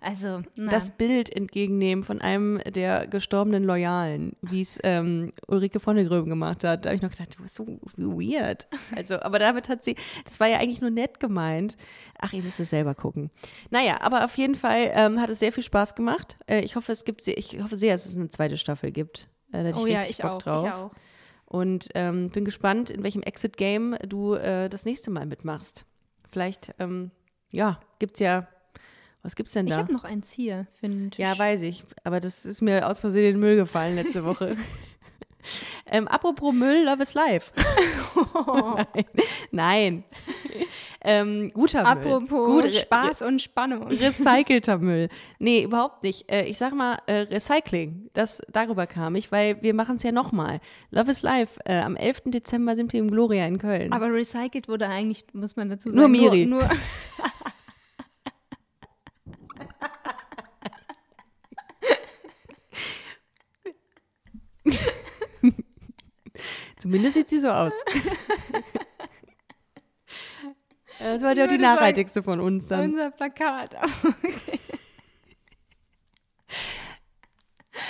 [0.03, 0.71] Also, na.
[0.71, 6.29] das Bild entgegennehmen von einem der gestorbenen Loyalen, wie es ähm, Ulrike von der Gröben
[6.29, 6.85] gemacht hat.
[6.85, 8.67] Da habe ich noch gedacht, du bist so weird.
[8.97, 11.77] Also, aber damit hat sie, das war ja eigentlich nur nett gemeint.
[12.19, 13.31] Ach, ihr müsst es selber gucken.
[13.71, 16.37] Naja, aber auf jeden Fall ähm, hat es sehr viel Spaß gemacht.
[16.47, 19.29] Äh, ich hoffe, es gibt, sehr, ich hoffe sehr, dass es eine zweite Staffel gibt.
[19.53, 20.67] Äh, da hätte oh ich ja, ich Bock auch, drauf.
[20.67, 20.93] ich auch.
[21.47, 25.85] Und ähm, bin gespannt, in welchem Exit-Game du äh, das nächste Mal mitmachst.
[26.31, 27.11] Vielleicht, ähm,
[27.51, 28.49] ja, gibt's ja,
[29.23, 29.79] was gibt's denn Ich da?
[29.79, 31.23] habe noch eins hier für den Tisch.
[31.23, 31.85] Ja, weiß ich.
[32.05, 34.57] Aber das ist mir aus Versehen in den Müll gefallen letzte Woche.
[35.87, 37.51] ähm, apropos Müll, Love is Life.
[38.45, 38.87] Nein.
[39.51, 40.05] Nein.
[41.05, 41.87] ähm, guter Müll.
[41.91, 43.89] Apropos Gut, re- Spaß und Spannung.
[43.89, 45.09] Recycelter Müll.
[45.41, 46.31] Nee, überhaupt nicht.
[46.31, 48.09] Äh, ich sag mal, äh, Recycling.
[48.15, 50.61] Das, darüber kam ich, weil wir machen es ja nochmal.
[50.91, 51.59] Love is Life.
[51.65, 52.23] Äh, am 11.
[52.27, 53.93] Dezember sind wir im Gloria in Köln.
[53.93, 55.99] Aber recycelt wurde eigentlich, muss man dazu sagen.
[55.99, 56.47] Nur Miri.
[56.47, 56.71] Nur, nur
[66.83, 67.73] Zumindest sieht sie so aus.
[70.99, 72.91] Das war ja auch die nachhaltigste von uns dann.
[72.93, 73.75] unser Plakat.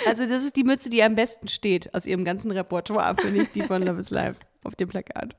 [0.07, 3.51] Also das ist die Mütze, die am besten steht aus ihrem ganzen Repertoire, finde ich,
[3.51, 5.35] die von Love is Life auf dem Plakat.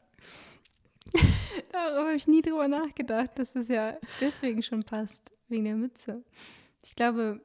[1.72, 6.22] Darüber habe ich nie drüber nachgedacht, dass es ja deswegen schon passt, wegen der Mütze.
[6.84, 7.40] Ich glaube,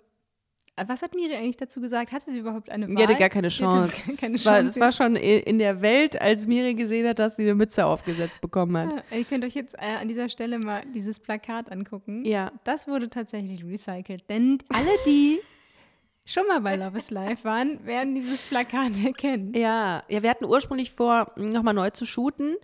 [0.87, 2.11] was hat Miri eigentlich dazu gesagt?
[2.11, 2.95] Hatte sie überhaupt eine Wahl?
[2.95, 3.91] Die hatte gar keine Chance.
[4.07, 7.43] gar keine war, das war schon in der Welt, als Miri gesehen hat, dass sie
[7.43, 9.03] eine Mütze aufgesetzt bekommen hat.
[9.11, 12.25] Ja, ihr könnt euch jetzt äh, an dieser Stelle mal dieses Plakat angucken.
[12.25, 12.51] Ja.
[12.63, 14.29] Das wurde tatsächlich recycelt.
[14.29, 15.39] Denn alle, die
[16.25, 19.53] schon mal bei Love is Life waren, werden dieses Plakat erkennen.
[19.55, 22.55] Ja, ja, wir hatten ursprünglich vor, nochmal neu zu shooten.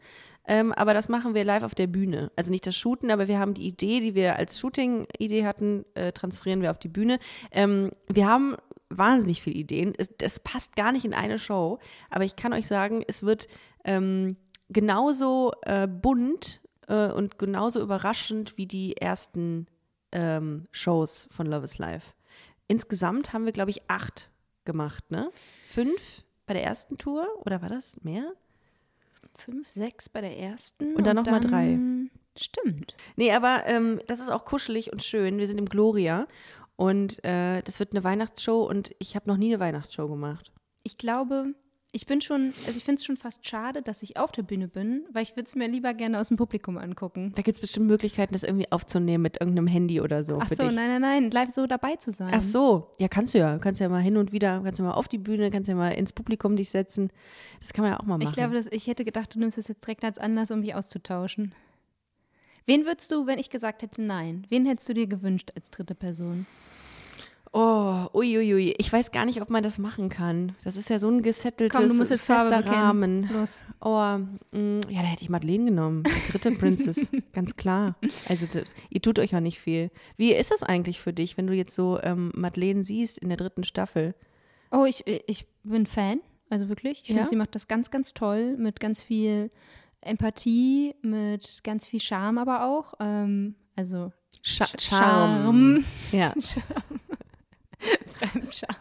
[0.47, 2.31] Ähm, aber das machen wir live auf der Bühne.
[2.35, 6.11] Also nicht das Shooten, aber wir haben die Idee, die wir als Shooting-Idee hatten, äh,
[6.11, 7.19] transferieren wir auf die Bühne.
[7.51, 8.55] Ähm, wir haben
[8.89, 9.93] wahnsinnig viele Ideen.
[9.97, 11.79] Es, das passt gar nicht in eine Show,
[12.09, 13.47] aber ich kann euch sagen, es wird
[13.83, 14.37] ähm,
[14.69, 19.67] genauso äh, bunt äh, und genauso überraschend wie die ersten
[20.11, 22.13] ähm, Shows von Love is Life.
[22.67, 24.31] Insgesamt haben wir, glaube ich, acht
[24.63, 25.29] gemacht, ne?
[25.67, 28.33] Fünf bei der ersten Tour oder war das mehr?
[29.37, 30.95] Fünf, sechs bei der ersten.
[30.95, 31.79] Und dann noch mal drei.
[32.37, 32.95] Stimmt.
[33.15, 35.37] Nee, aber ähm, das ist auch kuschelig und schön.
[35.37, 36.27] Wir sind im Gloria
[36.75, 40.51] und äh, das wird eine Weihnachtsshow und ich habe noch nie eine Weihnachtsshow gemacht.
[40.83, 41.53] Ich glaube,
[41.95, 44.67] ich bin schon, also ich finde es schon fast schade, dass ich auf der Bühne
[44.67, 47.31] bin, weil ich würde es mir lieber gerne aus dem Publikum angucken.
[47.35, 50.55] Da gibt es bestimmt Möglichkeiten, das irgendwie aufzunehmen mit irgendeinem Handy oder so Ach für
[50.55, 52.33] so, nein, nein, nein, live so dabei zu sein.
[52.35, 53.59] Ach so, ja, kannst du ja.
[53.59, 55.91] Kannst ja mal hin und wieder, kannst ja mal auf die Bühne, kannst ja mal
[55.91, 57.11] ins Publikum dich setzen.
[57.61, 58.27] Das kann man ja auch mal machen.
[58.27, 60.75] Ich glaube, dass, ich hätte gedacht, du nimmst es jetzt direkt als Anlass, um mich
[60.75, 61.55] auszutauschen.
[62.65, 65.95] Wen würdest du, wenn ich gesagt hätte nein, wen hättest du dir gewünscht als dritte
[65.95, 66.45] Person?
[67.57, 68.75] Oh, uiuiui.
[68.77, 70.53] Ich weiß gar nicht, ob man das machen kann.
[70.65, 72.81] Das ist ja so ein gesetteltes, Komm, du musst jetzt Farbe fester bekennen.
[72.83, 73.29] Rahmen.
[73.31, 73.61] Los.
[73.79, 74.17] Oh,
[74.57, 76.03] mh, ja, da hätte ich Madeleine genommen.
[76.03, 77.95] Die dritte Princess, ganz klar.
[78.27, 79.89] Also das, ihr tut euch ja nicht viel.
[80.17, 83.37] Wie ist das eigentlich für dich, wenn du jetzt so ähm, Madeleine siehst in der
[83.37, 84.13] dritten Staffel?
[84.71, 87.03] Oh, ich, ich bin Fan, also wirklich.
[87.03, 87.15] Ich Ja?
[87.15, 89.49] finde, sie macht das ganz, ganz toll, mit ganz viel
[90.01, 92.93] Empathie, mit ganz viel Charme aber auch.
[92.99, 94.11] Ähm, also
[94.43, 95.83] Sch- Charme.
[96.11, 96.33] Ja,
[98.19, 98.75] Fremdscham.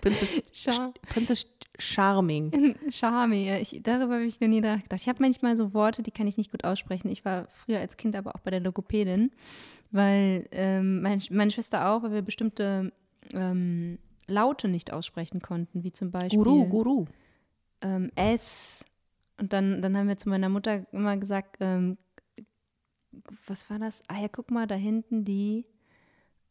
[0.00, 0.42] Prinzess.
[1.08, 1.46] Prinzess
[1.78, 2.76] Charming.
[2.90, 3.56] Charme, ja.
[3.58, 5.00] Ich, darüber habe ich noch nie nachgedacht.
[5.00, 7.08] Ich habe manchmal so Worte, die kann ich nicht gut aussprechen.
[7.08, 9.32] Ich war früher als Kind aber auch bei der Logopädin,
[9.90, 12.92] weil ähm, mein, meine Schwester auch, weil wir bestimmte
[13.34, 17.04] ähm, Laute nicht aussprechen konnten, wie zum Beispiel Guru, Guru.
[17.80, 18.84] ähm, S.
[19.38, 21.96] Und dann, dann haben wir zu meiner Mutter immer gesagt, ähm,
[23.46, 24.02] was war das?
[24.08, 25.66] Ah ja, guck mal, da hinten die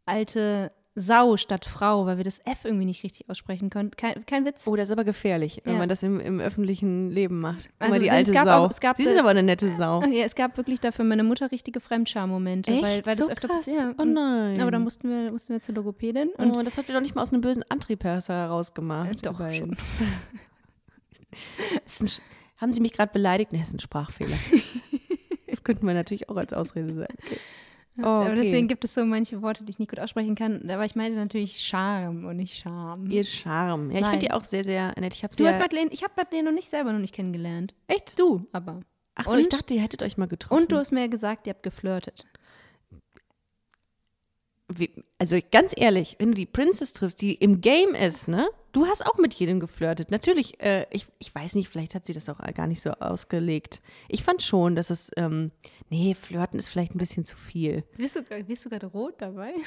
[0.05, 3.95] alte Sau statt Frau, weil wir das F irgendwie nicht richtig aussprechen konnten.
[3.95, 4.67] Kein, kein Witz.
[4.67, 5.79] Oh, das ist aber gefährlich, wenn Ja.
[5.79, 7.69] man das im, im öffentlichen Leben macht.
[7.79, 8.65] Also, mal, die es alte gab Sau.
[8.65, 10.01] auch- Sie ist aber eine nette Sau.
[10.11, 12.73] Ja, es gab wirklich dafür meine Mutter richtige Fremdscham-Momente.
[12.73, 13.65] Weil, weil das so öfter krass.
[13.65, 13.95] passiert.
[13.99, 14.59] Oh nein.
[14.59, 16.29] Aber dann mussten wir, mussten wir zur Logopädin.
[16.37, 19.11] Und oh, das hat ihr doch nicht mal aus einem bösen Antriebhasser herausgemacht.
[19.11, 19.77] Äh, doch, schon.
[21.85, 22.09] Das ein,
[22.57, 23.53] haben Sie mich gerade beleidigt?
[23.53, 24.35] Das ist ein Sprachfehler.
[25.47, 27.07] das könnte man natürlich auch als Ausrede sein.
[27.25, 27.37] Okay.
[28.03, 28.35] Oh, okay.
[28.35, 30.69] deswegen gibt es so manche Worte, die ich nicht gut aussprechen kann.
[30.69, 33.09] Aber ich meinte natürlich Charme und nicht Charme.
[33.09, 33.91] Ihr Charme.
[33.91, 34.11] Ja, ich Nein.
[34.11, 35.15] finde die auch sehr, sehr nett.
[35.15, 37.75] Ich habe Du hast Madeleine, ich habe Madeleine noch nicht selber noch nicht kennengelernt.
[37.87, 38.19] Echt?
[38.19, 38.81] Du, aber.
[39.15, 39.53] Ach so, ich Und?
[39.53, 40.63] dachte, ihr hättet euch mal getroffen.
[40.63, 42.25] Und du hast mir gesagt, ihr habt geflirtet.
[44.73, 48.47] Wie, also ganz ehrlich, wenn du die Princess triffst, die im Game ist, ne?
[48.71, 50.11] Du hast auch mit jedem geflirtet.
[50.11, 53.81] Natürlich, äh, ich, ich weiß nicht, vielleicht hat sie das auch gar nicht so ausgelegt.
[54.07, 55.51] Ich fand schon, dass es, ähm,
[55.89, 57.83] nee, flirten ist vielleicht ein bisschen zu viel.
[57.97, 59.53] Bist du, bist du gerade rot dabei?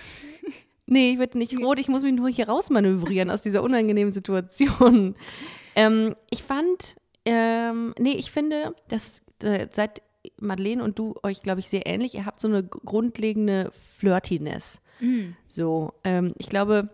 [0.87, 5.15] Nee, ich werde nicht rot, ich muss mich nur hier rausmanövrieren aus dieser unangenehmen Situation.
[5.77, 6.95] Ähm, ich fand,
[7.25, 10.03] ähm, nee, ich finde, dass äh, seit
[10.39, 12.15] Madeleine und du euch, glaube ich, sehr ähnlich.
[12.15, 14.81] Ihr habt so eine grundlegende Flirtiness.
[15.49, 16.91] So, ähm, ich glaube,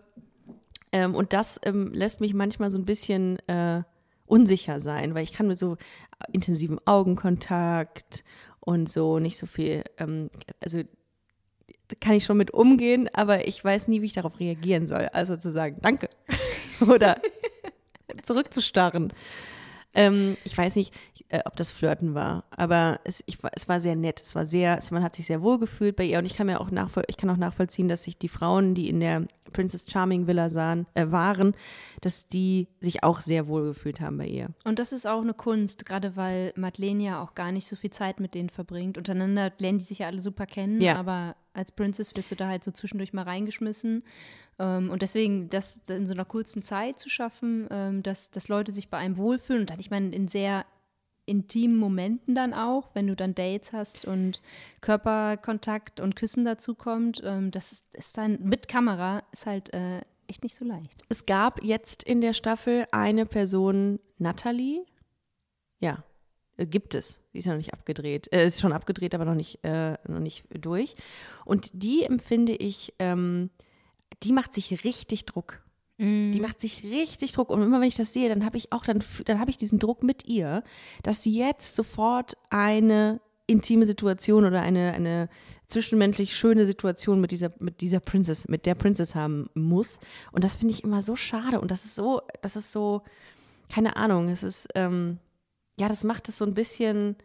[0.91, 3.83] ähm, und das ähm, lässt mich manchmal so ein bisschen äh,
[4.25, 5.77] unsicher sein, weil ich kann mit so
[6.31, 8.23] intensivem Augenkontakt
[8.59, 10.29] und so nicht so viel, ähm,
[10.61, 10.81] also
[11.99, 15.09] kann ich schon mit umgehen, aber ich weiß nie, wie ich darauf reagieren soll.
[15.11, 16.09] Also zu sagen, danke.
[16.87, 17.19] Oder
[18.23, 19.13] zurückzustarren.
[19.93, 20.93] Ähm, ich weiß nicht,
[21.29, 24.21] äh, ob das Flirten war, aber es, ich, war- es war sehr nett.
[24.21, 26.47] Es war sehr, es, man hat sich sehr wohl gefühlt bei ihr und ich kann
[26.47, 29.85] mir auch nachvoll, ich kann auch nachvollziehen, dass sich die Frauen, die in der Princess
[29.89, 31.53] Charming Villa sahen, äh, waren,
[32.01, 34.47] dass die sich auch sehr wohl gefühlt haben bei ihr.
[34.63, 37.89] Und das ist auch eine Kunst, gerade weil Madeleine ja auch gar nicht so viel
[37.91, 38.97] Zeit mit denen verbringt.
[38.97, 40.95] Untereinander lernen die sich ja alle super kennen, Ja.
[40.95, 44.03] aber als Princess wirst du da halt so zwischendurch mal reingeschmissen.
[44.59, 48.71] Ähm, und deswegen, das in so einer kurzen Zeit zu schaffen, ähm, dass, dass Leute
[48.71, 50.65] sich bei einem wohlfühlen und dann, ich meine, in sehr
[51.25, 54.41] intimen Momenten dann auch, wenn du dann Dates hast und
[54.81, 60.43] Körperkontakt und Küssen dazu kommt, ähm, das ist, dann mit Kamera ist halt äh, echt
[60.43, 61.03] nicht so leicht.
[61.09, 64.83] Es gab jetzt in der Staffel eine Person, Natalie.
[65.79, 66.03] Ja,
[66.57, 67.19] äh, gibt es.
[67.33, 68.31] Die ist ja noch nicht abgedreht.
[68.33, 70.95] Äh, ist schon abgedreht, aber noch nicht, äh, noch nicht durch.
[71.45, 73.49] Und die empfinde ich, ähm,
[74.23, 75.61] die macht sich richtig Druck.
[76.33, 77.51] Die macht sich richtig Druck.
[77.51, 79.77] Und immer wenn ich das sehe, dann habe ich auch, dann, dann habe ich diesen
[79.77, 80.63] Druck mit ihr,
[81.03, 85.29] dass sie jetzt sofort eine intime Situation oder eine, eine
[85.67, 89.99] zwischenmenschlich schöne Situation mit dieser, mit dieser Princess, mit der Princess haben muss.
[90.31, 91.61] Und das finde ich immer so schade.
[91.61, 93.03] Und das ist so, das ist so,
[93.69, 95.19] keine Ahnung, es ist, ähm,
[95.79, 97.15] ja, das macht es so ein bisschen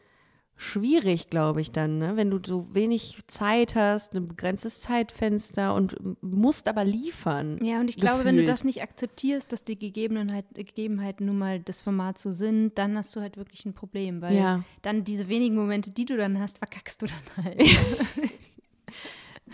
[0.56, 2.16] schwierig, glaube ich, dann, ne?
[2.16, 7.62] wenn du so wenig Zeit hast, ein begrenztes Zeitfenster und musst aber liefern.
[7.62, 8.48] Ja, und ich glaube, wenn du gefühlt.
[8.48, 13.14] das nicht akzeptierst, dass die Gegebenheit, Gegebenheiten nun mal das Format so sind, dann hast
[13.14, 14.64] du halt wirklich ein Problem, weil Ja.
[14.82, 17.62] dann diese wenigen Momente, die du dann hast, verkackst du dann halt.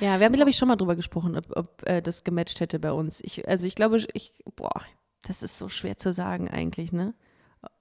[0.00, 2.78] Ja, wir haben, glaube ich, schon mal drüber gesprochen, ob, ob äh, das gematcht hätte
[2.78, 3.20] bei uns.
[3.22, 4.82] Ich, also ich glaube, ich, boah,
[5.22, 7.14] das ist so schwer zu sagen eigentlich, ne?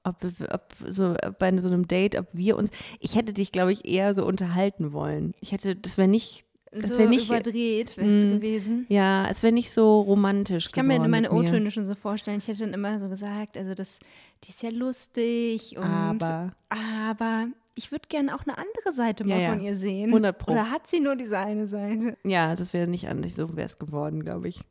[0.04, 3.86] Ob, ob so bei so einem Date, ob wir uns, ich hätte dich, glaube ich,
[3.86, 5.34] eher so unterhalten wollen.
[5.42, 8.32] Ich hätte, das wäre nicht, das so wäre nicht, überdreht wärst du Mm.
[8.40, 8.86] gewesen.
[8.90, 11.32] ja, es wäre nicht so romantisch Ich kann mir meine.
[11.32, 12.40] O-Töne schon so vorstellen.
[12.40, 14.00] Ich hätte dann immer so gesagt, also das,
[14.44, 19.36] die ist ja lustig und Aber, aber ich würde gerne auch eine andere Seite mal
[19.38, 19.50] Ja, ja.
[19.52, 20.10] von ihr sehen.
[20.10, 20.52] 100 Pro.
[20.54, 22.18] Oder hat sie nur diese eine Seite?
[22.24, 24.62] ja, das wäre nicht anders, so wäre es geworden, glaube ich.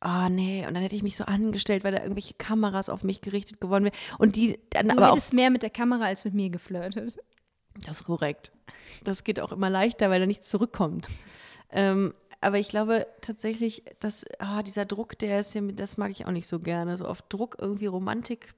[0.00, 3.20] Oh nee, und dann hätte ich mich so angestellt, weil da irgendwelche Kameras auf mich
[3.20, 3.94] gerichtet geworden wären.
[4.18, 7.18] Und die dann Du aber auch mehr mit der Kamera als mit mir geflirtet.
[7.84, 8.52] Das ist korrekt.
[9.04, 11.08] Das geht auch immer leichter, weil da nichts zurückkommt.
[11.70, 16.12] Ähm, aber ich glaube tatsächlich, dass ah, dieser Druck, der ist ja, mit- das mag
[16.12, 16.96] ich auch nicht so gerne.
[16.96, 18.54] So auf Druck irgendwie Romantik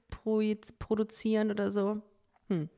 [0.79, 2.01] produzieren oder so.
[2.49, 2.69] Hm.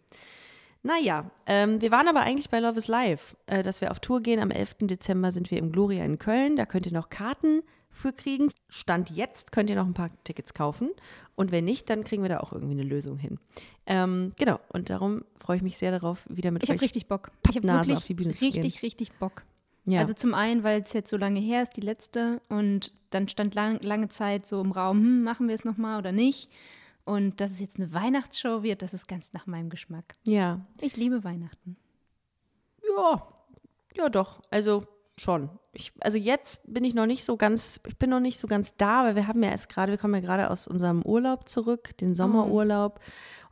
[0.81, 4.21] Naja, ähm, wir waren aber eigentlich bei Love is Live, äh, dass wir auf Tour
[4.21, 4.41] gehen.
[4.41, 4.75] Am 11.
[4.81, 6.55] Dezember sind wir im Gloria in Köln.
[6.55, 7.63] Da könnt ihr noch Karten
[7.93, 8.51] für kriegen.
[8.69, 10.89] Stand jetzt könnt ihr noch ein paar Tickets kaufen.
[11.35, 13.39] Und wenn nicht, dann kriegen wir da auch irgendwie eine Lösung hin.
[13.85, 17.07] Ähm, genau, und darum freue ich mich sehr darauf, wieder mit Ich euch habe richtig
[17.07, 17.31] Bock.
[17.49, 19.43] Ich habe wirklich auf die Bühne zu richtig, richtig Bock.
[19.85, 19.99] ja.
[19.99, 23.55] Also zum einen, weil es jetzt so lange her ist, die letzte, und dann stand
[23.55, 26.49] lang, lange Zeit so im Raum, hm, machen wir es nochmal oder nicht.
[27.05, 30.13] Und dass es jetzt eine Weihnachtsshow wird, das ist ganz nach meinem Geschmack.
[30.23, 30.65] ja.
[30.81, 31.77] Ich liebe Weihnachten.
[32.95, 33.27] Ja,
[33.95, 34.41] ja doch.
[34.49, 34.83] Also
[35.17, 35.49] schon.
[35.73, 38.75] Ich, also jetzt bin ich noch nicht so ganz, ich bin noch nicht so ganz
[38.77, 41.95] da, weil wir haben ja erst gerade, wir kommen ja gerade aus unserem Urlaub zurück,
[41.97, 42.99] den Sommerurlaub.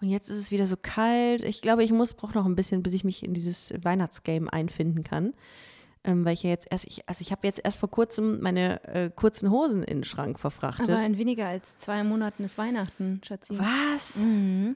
[0.01, 1.43] Und jetzt ist es wieder so kalt.
[1.43, 5.03] Ich glaube, ich muss, brauche noch ein bisschen, bis ich mich in dieses Weihnachtsgame einfinden
[5.03, 5.33] kann.
[6.03, 8.83] Ähm, weil ich ja jetzt erst, ich, also ich habe jetzt erst vor kurzem meine
[8.85, 10.89] äh, kurzen Hosen in den Schrank verfrachtet.
[10.89, 13.59] Aber in weniger als zwei Monaten ist Weihnachten, Schatzi.
[13.59, 14.17] Was?
[14.17, 14.75] Mhm.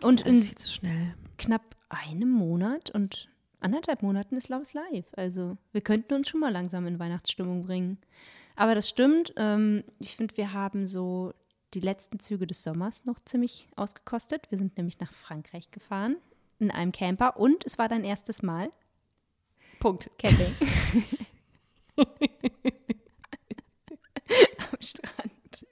[0.00, 1.14] Und Das ist in viel zu schnell.
[1.38, 3.28] knapp einem Monat und
[3.62, 5.06] anderthalb Monaten ist Love's Live.
[5.16, 7.98] Also wir könnten uns schon mal langsam in Weihnachtsstimmung bringen.
[8.56, 9.32] Aber das stimmt.
[9.36, 11.32] Ähm, ich finde, wir haben so
[11.74, 14.50] die letzten Züge des Sommers noch ziemlich ausgekostet.
[14.50, 16.16] Wir sind nämlich nach Frankreich gefahren
[16.58, 18.70] in einem Camper und es war dein erstes Mal
[19.80, 20.10] Punkt.
[20.16, 20.54] Camping.
[21.96, 22.04] Am
[24.80, 25.66] Strand.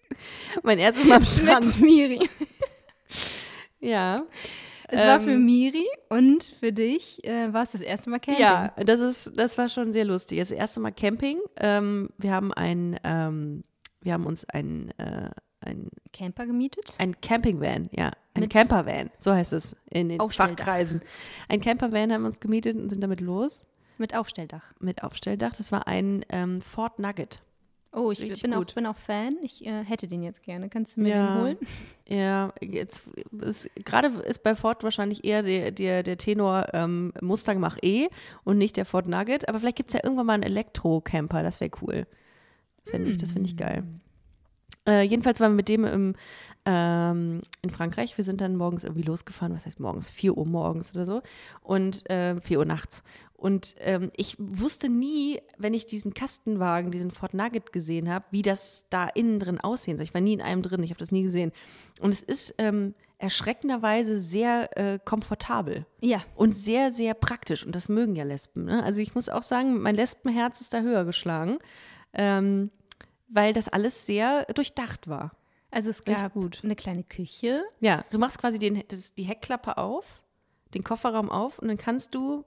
[0.64, 1.80] Mein erstes Mal am Strand.
[1.80, 2.28] Mit Miri.
[3.82, 4.26] Ja.
[4.91, 8.43] Es war für Ähm, Miri und für dich äh, war es das erste Mal Camping.
[8.43, 10.38] Ja, das ist, das war schon sehr lustig.
[10.38, 11.38] Das erste Mal Camping.
[11.57, 13.64] Ähm, wir haben ein, ähm,
[14.01, 15.30] wir haben uns ein, äh,
[15.61, 16.95] ein, Camper gemietet.
[16.99, 20.18] ein Campingvan, ja, ein Mit- Campervan, so heißt es in den.
[20.30, 21.03] Fachkreisen.
[21.49, 23.62] Ein Campervan haben wir uns gemietet und sind damit los
[23.99, 24.72] Mit Aufstelldach.
[24.80, 25.55] mit Aufstelldach.
[25.57, 27.41] Das war ein ähm, Ford Nugget.
[27.93, 29.36] Oh, ich Richtig bin auch, bin auch Fan.
[29.43, 30.68] Ich äh, hätte den jetzt gerne.
[30.68, 31.34] Kannst du mir Ja.
[31.34, 31.57] den holen?
[32.09, 33.03] Ja, jetzt
[33.41, 38.09] ist, gerade ist bei Ford wahrscheinlich eher der, der, der Tenor ähm, Mustang Mach E
[38.45, 39.49] und nicht der Ford Nugget.
[39.49, 42.07] Aber vielleicht gibt es ja irgendwann mal einen Elektro-Camper, das wäre cool.
[42.84, 43.84] Finde ich, das finde ich geil.
[44.86, 46.14] Äh, jedenfalls waren wir mit dem im,
[46.64, 48.16] ähm, in Frankreich.
[48.16, 50.09] Wir sind dann morgens irgendwie losgefahren, was heißt morgens?
[50.09, 51.22] 4 Uhr morgens oder so.
[51.61, 53.03] Und äh, 4 Uhr nachts.
[53.41, 58.43] Und ähm, ich wusste nie, wenn ich diesen Kastenwagen, diesen Ford Nugget gesehen habe, wie
[58.43, 60.05] das da innen drin aussehen soll.
[60.05, 61.51] Ich war nie in einem drin, ich habe das nie gesehen.
[62.03, 66.22] Und es ist ähm, erschreckenderweise sehr äh, komfortabel Ja.
[66.34, 67.64] und sehr, sehr praktisch.
[67.64, 68.64] Und das mögen ja Lesben.
[68.66, 68.82] Ne?
[68.82, 71.59] Also ich muss auch sagen, mein Lesbenherz ist da höher geschlagen,
[72.12, 72.70] ähm,
[73.28, 75.32] weil das alles sehr durchdacht war.
[75.70, 76.61] Also es gab gut.
[76.62, 77.62] eine kleine Küche.
[77.80, 80.20] Ja, du machst quasi den, das, die Heckklappe auf,
[80.74, 82.45] den Kofferraum auf und dann kannst du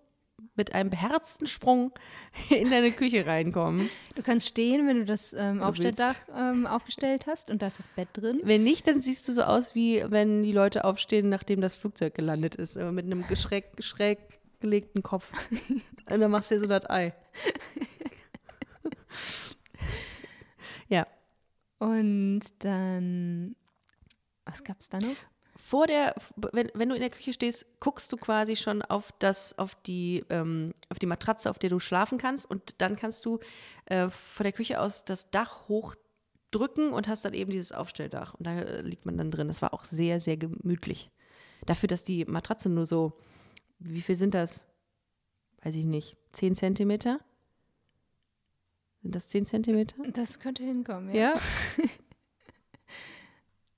[0.55, 1.91] mit einem beherzten Sprung
[2.49, 3.89] in deine Küche reinkommen.
[4.15, 7.87] Du kannst stehen, wenn du das ähm, Aufstelldach ähm, aufgestellt hast und da ist das
[7.87, 8.41] Bett drin.
[8.43, 12.15] Wenn nicht, dann siehst du so aus, wie wenn die Leute aufstehen, nachdem das Flugzeug
[12.15, 14.19] gelandet ist, aber mit einem schräg, schräg
[14.59, 15.31] gelegten Kopf.
[16.09, 17.13] Und dann machst du dir so das Ei.
[20.87, 21.05] ja.
[21.79, 23.55] Und dann,
[24.45, 25.15] was gab es da noch?
[25.65, 26.13] Vor der,
[26.51, 30.25] wenn, wenn du in der Küche stehst, guckst du quasi schon auf das, auf die,
[30.29, 33.39] ähm, auf die Matratze, auf der du schlafen kannst und dann kannst du
[33.85, 38.45] äh, von der Küche aus das Dach hochdrücken und hast dann eben dieses Aufstelldach und
[38.45, 39.47] da äh, liegt man dann drin.
[39.47, 41.11] Das war auch sehr, sehr gemütlich.
[41.65, 43.17] Dafür, dass die Matratze nur so
[43.79, 44.65] wie viel sind das?
[45.61, 46.17] Weiß ich nicht.
[46.33, 47.19] 10 Zentimeter?
[49.01, 49.95] Sind das 10 Zentimeter?
[50.11, 51.35] Das könnte hinkommen, Ja.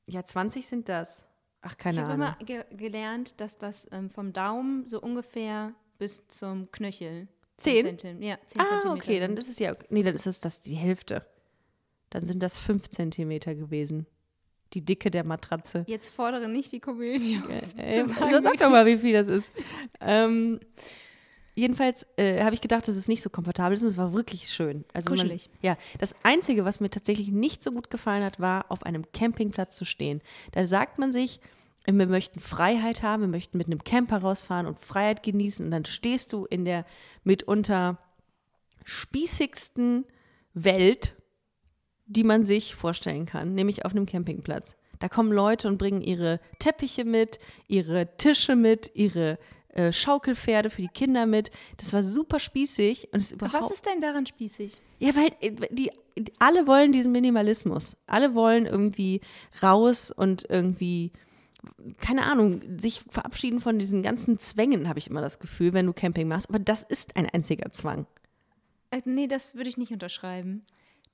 [0.08, 1.28] ja, 20 sind das.
[1.68, 2.28] Ach, Ich keine habe Ahnung.
[2.40, 7.28] immer ge gelernt, dass das ähm, vom Daumen so ungefähr bis zum Knöchel.
[7.58, 7.86] Zehn?
[7.98, 8.94] Zentim- Ja, 10 Ah, Zentimeter.
[9.02, 9.86] okay, dann ist es ja, okay.
[9.90, 11.26] nee, dann ist es das die Hälfte.
[12.10, 14.06] Dann sind das 5 Zentimeter gewesen.
[14.74, 15.86] Die Dicke der Matratze.
[15.88, 17.76] Jetzt fordere nicht die Community auf.
[17.78, 19.52] Ey, zu sagen, sag doch mal, wie viel das ist.
[20.02, 20.60] ähm,
[21.56, 24.50] jedenfalls äh, habe ich gedacht, dass es nicht so komfortabel ist und es war wirklich
[24.50, 24.86] schön.
[24.94, 25.50] Also Kuschelig.
[25.50, 29.06] Man, ja, das Einzige, was mir tatsächlich nicht so gut gefallen hat, war, auf einem
[29.14, 30.22] Campingplatz zu stehen.
[30.52, 31.40] Da sagt man sich,
[31.86, 35.86] wir möchten Freiheit haben, wir möchten mit einem Camper rausfahren und Freiheit genießen und dann
[35.86, 36.86] stehst du in der
[37.24, 38.00] mitunter
[38.84, 40.06] spießigsten
[40.54, 41.16] Welt,
[42.08, 44.76] die man sich vorstellen kann, nämlich auf einem Campingplatz.
[45.00, 49.38] Da kommen Leute und bringen ihre Teppiche mit, ihre Tische mit, ihre
[49.76, 51.52] äh, Schaukelpferde für die Kinder mit.
[51.78, 54.82] Das war super spießig und es ist überhaupt Was ist denn daran spießig?
[55.00, 55.92] ja, weil äh, die,
[56.40, 57.98] alle wollen diesen Minimalismus.
[58.08, 59.22] Alle wollen irgendwie
[59.62, 61.12] raus und irgendwie
[62.00, 65.94] keine Ahnung, sich verabschieden von diesen ganzen Zwängen, habe ich immer das Gefühl, wenn du
[65.94, 66.50] Camping machst.
[66.50, 68.06] Aber das ist ein einziger Zwang.
[68.92, 70.66] Äh, nee, das würde ich nicht unterschreiben.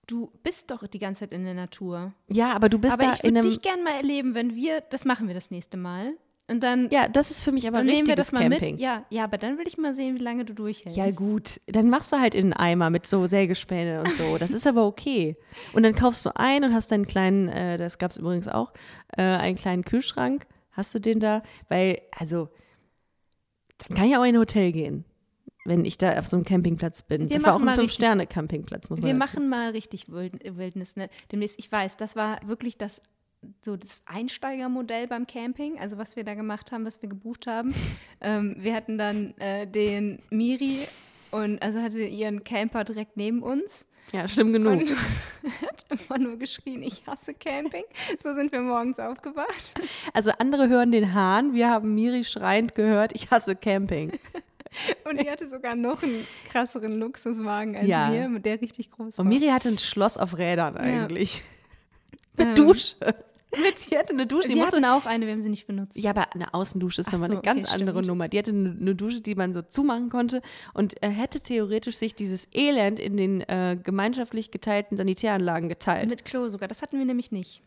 [0.08, 2.14] Du bist doch die ganze Zeit in der Natur.
[2.28, 3.50] Ja, aber du bist Aber da ich in würde einem.
[3.50, 6.16] dich gern mal erleben, wenn wir, das machen wir das nächste Mal.
[6.50, 8.72] Und dann, Ja, das ist für mich aber dann nehmen wir richtiges das mal Camping.
[8.74, 8.82] mit.
[8.82, 10.98] Ja, ja, aber dann will ich mal sehen, wie lange du durchhältst.
[10.98, 11.62] Ja, gut.
[11.68, 14.38] Dann machst du halt in einen Eimer mit so Sägespäne und so.
[14.38, 15.38] Das ist aber okay.
[15.72, 18.74] Und dann kaufst du ein und hast deinen kleinen, äh, das gab es übrigens auch,
[19.16, 20.46] äh, einen kleinen Kühlschrank.
[20.72, 21.42] Hast du den da?
[21.70, 22.50] Weil, also,
[23.88, 25.06] dann kann ich auch in ein Hotel gehen,
[25.66, 27.30] wenn ich da auf so einem Campingplatz bin.
[27.30, 31.10] Wir das war auch ein Fünf-Sterne-Campingplatz, muss man Wir machen mal richtig Wild- Wildnis, ne?
[31.32, 33.02] Demnächst, ich weiß, das war wirklich das
[33.64, 37.74] so das Einsteigermodell beim Camping, also was wir da gemacht haben, was wir gebucht haben.
[38.22, 40.80] ähm, wir hatten dann äh, den Miri
[41.32, 44.82] und also hatte ihren Camper direkt neben uns Ja, schlimm genug.
[44.82, 44.90] und
[45.62, 47.84] hat immer nur geschrien, ich hasse Camping.
[48.22, 49.74] So sind wir morgens aufgewacht.
[50.14, 54.12] Also andere hören den Hahn, wir haben Miri schreiend gehört, ich hasse Camping.
[55.04, 58.10] Und die hatte sogar noch einen krasseren Luxuswagen als Ja.
[58.14, 59.26] wir, mit der richtig groß war.
[59.26, 61.44] Und Miri hatte ein Schloss auf Rädern eigentlich.
[62.38, 62.96] Ähm, Mit Dusche.
[63.52, 65.98] Mit, die hatte eine Dusche, die musste hatten auch eine, wir haben sie nicht benutzt.
[65.98, 68.08] Ja, aber eine Außendusche ist Ach nochmal so, eine ganz okay, andere stimmt.
[68.08, 68.28] Nummer.
[68.30, 70.42] Die hatte eine, eine Dusche, die man so zumachen konnte
[70.74, 76.10] und er hätte theoretisch sich dieses Elend in den äh, gemeinschaftlich geteilten Sanitäranlagen geteilt.
[76.10, 77.62] Mit Klo sogar, das hatten wir nämlich nicht.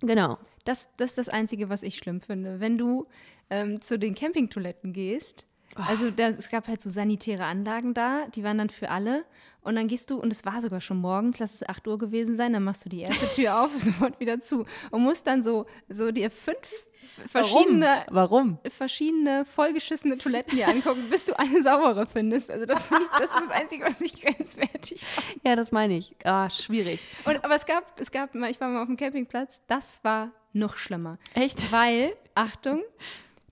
[0.00, 0.38] genau.
[0.64, 2.60] Das, das ist das Einzige, was ich schlimm finde.
[2.60, 3.06] Wenn du
[3.50, 8.42] ähm, zu den Campingtoiletten gehst, also da, es gab halt so sanitäre Anlagen da, die
[8.42, 9.24] waren dann für alle.
[9.62, 12.36] Und dann gehst du, und es war sogar schon morgens, lass es 8 Uhr gewesen
[12.36, 14.64] sein, dann machst du die erste Tür auf, sofort wieder zu.
[14.90, 16.86] Und musst dann so, so dir fünf
[17.26, 18.58] verschiedene, Warum?
[18.68, 22.50] verschiedene vollgeschissene Toiletten dir angucken, bis du eine saubere findest.
[22.50, 25.26] Also das finde ich, das ist das Einzige, was ich grenzwertig fand.
[25.44, 26.14] Ja, das meine ich.
[26.24, 27.06] Ah, schwierig.
[27.24, 30.32] Und, aber es gab, es gab mal, ich war mal auf dem Campingplatz, das war
[30.52, 31.18] noch schlimmer.
[31.34, 31.70] Echt?
[31.72, 32.82] Weil, Achtung,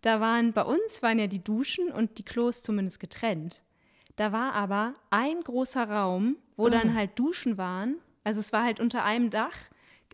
[0.02, 3.62] da waren bei uns waren ja die Duschen und die Klos zumindest getrennt.
[4.16, 7.96] Da war aber ein großer Raum, wo dann halt Duschen waren.
[8.24, 9.52] Also es war halt unter einem Dach,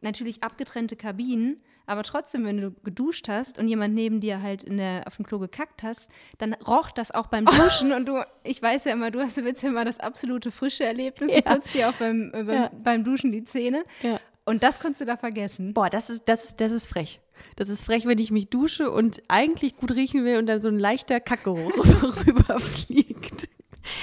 [0.03, 4.77] natürlich abgetrennte Kabinen, aber trotzdem, wenn du geduscht hast und jemand neben dir halt in
[4.77, 8.61] der, auf dem Klo gekackt hast, dann roch das auch beim Duschen und du, ich
[8.61, 11.43] weiß ja immer, du hast jetzt immer das absolute frische Erlebnis, du Ja.
[11.55, 12.71] putzt dir auch beim, äh, beim, Ja.
[12.83, 13.85] beim Duschen die Zähne.
[14.03, 14.19] Ja.
[14.45, 15.73] Und das konntest du da vergessen.
[15.75, 17.21] Boah, das ist, das, ist, das ist frech.
[17.57, 20.69] Das ist frech, wenn ich mich dusche und eigentlich gut riechen will und dann so
[20.69, 21.73] ein leichter Kackgeruch
[22.27, 23.49] rüberfliegt.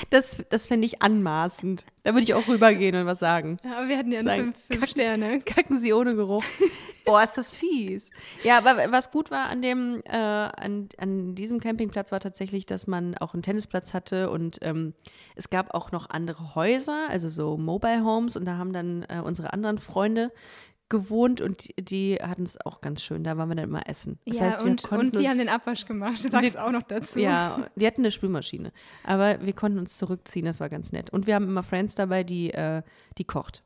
[0.10, 1.86] Das, das fände ich anmaßend.
[2.04, 3.58] Da würde ich auch rübergehen und was sagen.
[3.64, 5.42] Ja, aber wir hatten ja nur fünf, fünf Sterne.
[5.42, 6.44] Kacken sie ohne Geruch.
[7.06, 8.12] Boah, ist das fies.
[8.44, 12.88] Ja, aber was gut war an dem, äh, an, an diesem Campingplatz war tatsächlich, dass
[12.88, 14.94] man auch einen Tennisplatz hatte und ähm,
[15.36, 19.22] es gab auch noch andere Häuser, also so Mobile Homes und da haben dann äh,
[19.24, 20.32] unsere anderen Freunde
[20.90, 23.24] gewohnt und die, hatten es auch ganz schön.
[23.24, 24.20] Da waren wir dann immer essen.
[24.26, 26.56] Das ja, heißt, wir und, konnten und die haben uns- den Abwasch gemacht, das sagst
[26.56, 27.20] du auch noch dazu.
[27.20, 28.72] ja, die hatten eine Spülmaschine.
[29.04, 31.10] Aber wir konnten uns zurückziehen, das war ganz nett.
[31.12, 32.82] Und wir haben immer Friends dabei, die, äh,
[33.18, 33.64] die kocht.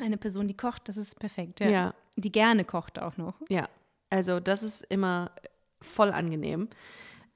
[0.00, 1.60] Eine Person, die kocht, das ist perfekt.
[1.60, 1.70] Ja.
[1.70, 1.94] Ja.
[2.16, 3.34] Die gerne kocht auch noch.
[3.48, 3.68] Ja,
[4.10, 5.30] also das ist immer
[5.80, 6.68] voll angenehm.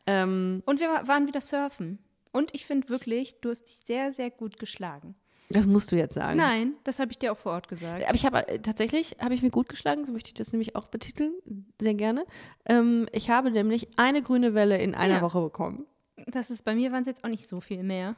[0.07, 1.99] Ähm, Und wir wa- waren wieder surfen.
[2.33, 5.15] Und ich finde wirklich, du hast dich sehr, sehr gut geschlagen.
[5.51, 6.37] Das musst du jetzt sagen.
[6.39, 8.05] Nein, das habe ich dir auch vor Ort gesagt.
[8.05, 10.75] Aber ich habe äh, tatsächlich habe ich mir gut geschlagen, so möchte ich das nämlich
[10.77, 11.33] auch betiteln,
[11.81, 12.25] sehr gerne.
[12.67, 15.23] Ähm, ich habe nämlich eine grüne Welle in einer Ja.
[15.23, 15.87] Woche bekommen.
[16.27, 18.17] Das ist, bei mir waren es jetzt auch nicht so viel mehr.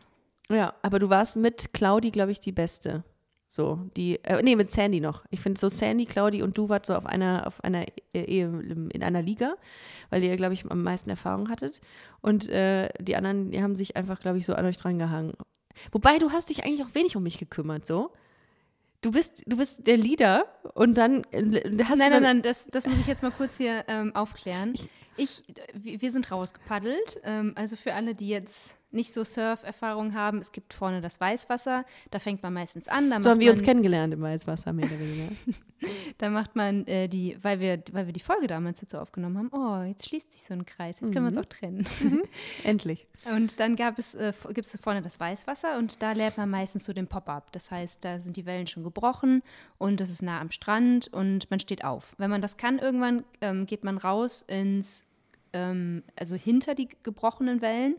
[0.49, 3.03] Ja, aber du warst mit Claudi, glaube ich, die Beste.
[3.49, 5.24] So, die, äh, nee, mit Sandy noch.
[5.31, 9.03] Ich finde so Sandy, Claudi und du wart so auf einer, auf einer, äh, in
[9.03, 9.55] einer Liga,
[10.11, 11.81] weil ihr, glaube ich, am meisten Erfahrung hattet.
[12.20, 15.33] Und äh, die anderen, die haben sich einfach, glaube ich, so an euch dran gehangen.
[15.93, 18.12] Wobei, du hast dich eigentlich auch wenig um mich gekümmert, so.
[19.03, 22.66] Du bist, du bist der Leader und dann äh, hast Nein, du nein, nein, das,
[22.66, 24.74] das muss ich jetzt mal kurz hier ähm, aufklären.
[25.16, 25.43] Ich,
[25.74, 27.20] wir wir sind rausgepaddelt.
[27.22, 31.85] Ähm, also für alle, die jetzt nicht so Surf-Erfahrung haben, es gibt vorne das Weißwasser.
[32.11, 33.23] Da fängt man meistens an.
[33.23, 35.33] So haben wir uns kennengelernt im Weißwasser, mehr oder weniger.
[36.17, 39.51] Da macht man äh, die, weil wir, weil wir die Folge damals dazu aufgenommen haben,
[39.53, 41.87] oh, jetzt schließt sich so ein Kreis, jetzt können wir uns auch trennen.
[42.65, 43.07] Endlich.
[43.31, 46.85] Und dann gab es, äh, gibt es vorne das Weißwasser und da lernt man meistens
[46.85, 47.53] so den Pop-up.
[47.53, 49.43] Das heißt, da sind die Wellen schon gebrochen
[49.79, 52.15] und es ist nah am Strand und man steht auf.
[52.19, 55.05] Wenn man das kann, irgendwann ähm, geht man raus ins,
[55.53, 57.97] ähm, also hinter die gebrochenen Wellen,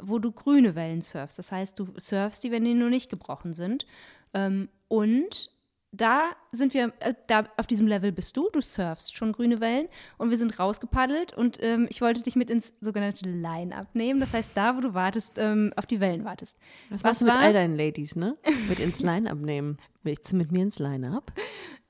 [0.00, 1.38] wo du grüne Wellen surfst.
[1.38, 3.86] Das heißt, du surfst die, wenn die nur nicht gebrochen sind.
[4.34, 5.50] Ähm, und
[5.92, 6.22] da
[6.52, 9.88] sind wir, äh, da auf diesem Level bist du, du surfst schon grüne Wellen
[10.18, 14.20] und wir sind rausgepaddelt und ähm, ich wollte dich mit ins sogenannte Line-Up nehmen.
[14.20, 16.56] Das heißt, da, wo du wartest, ähm, auf die Wellen wartest.
[16.90, 17.40] Was, Was machst du mit war?
[17.40, 18.36] all deinen Ladies, ne?
[18.68, 19.78] Mit ins Line-Up nehmen.
[20.04, 21.32] Willst du mit mir ins Line-Up?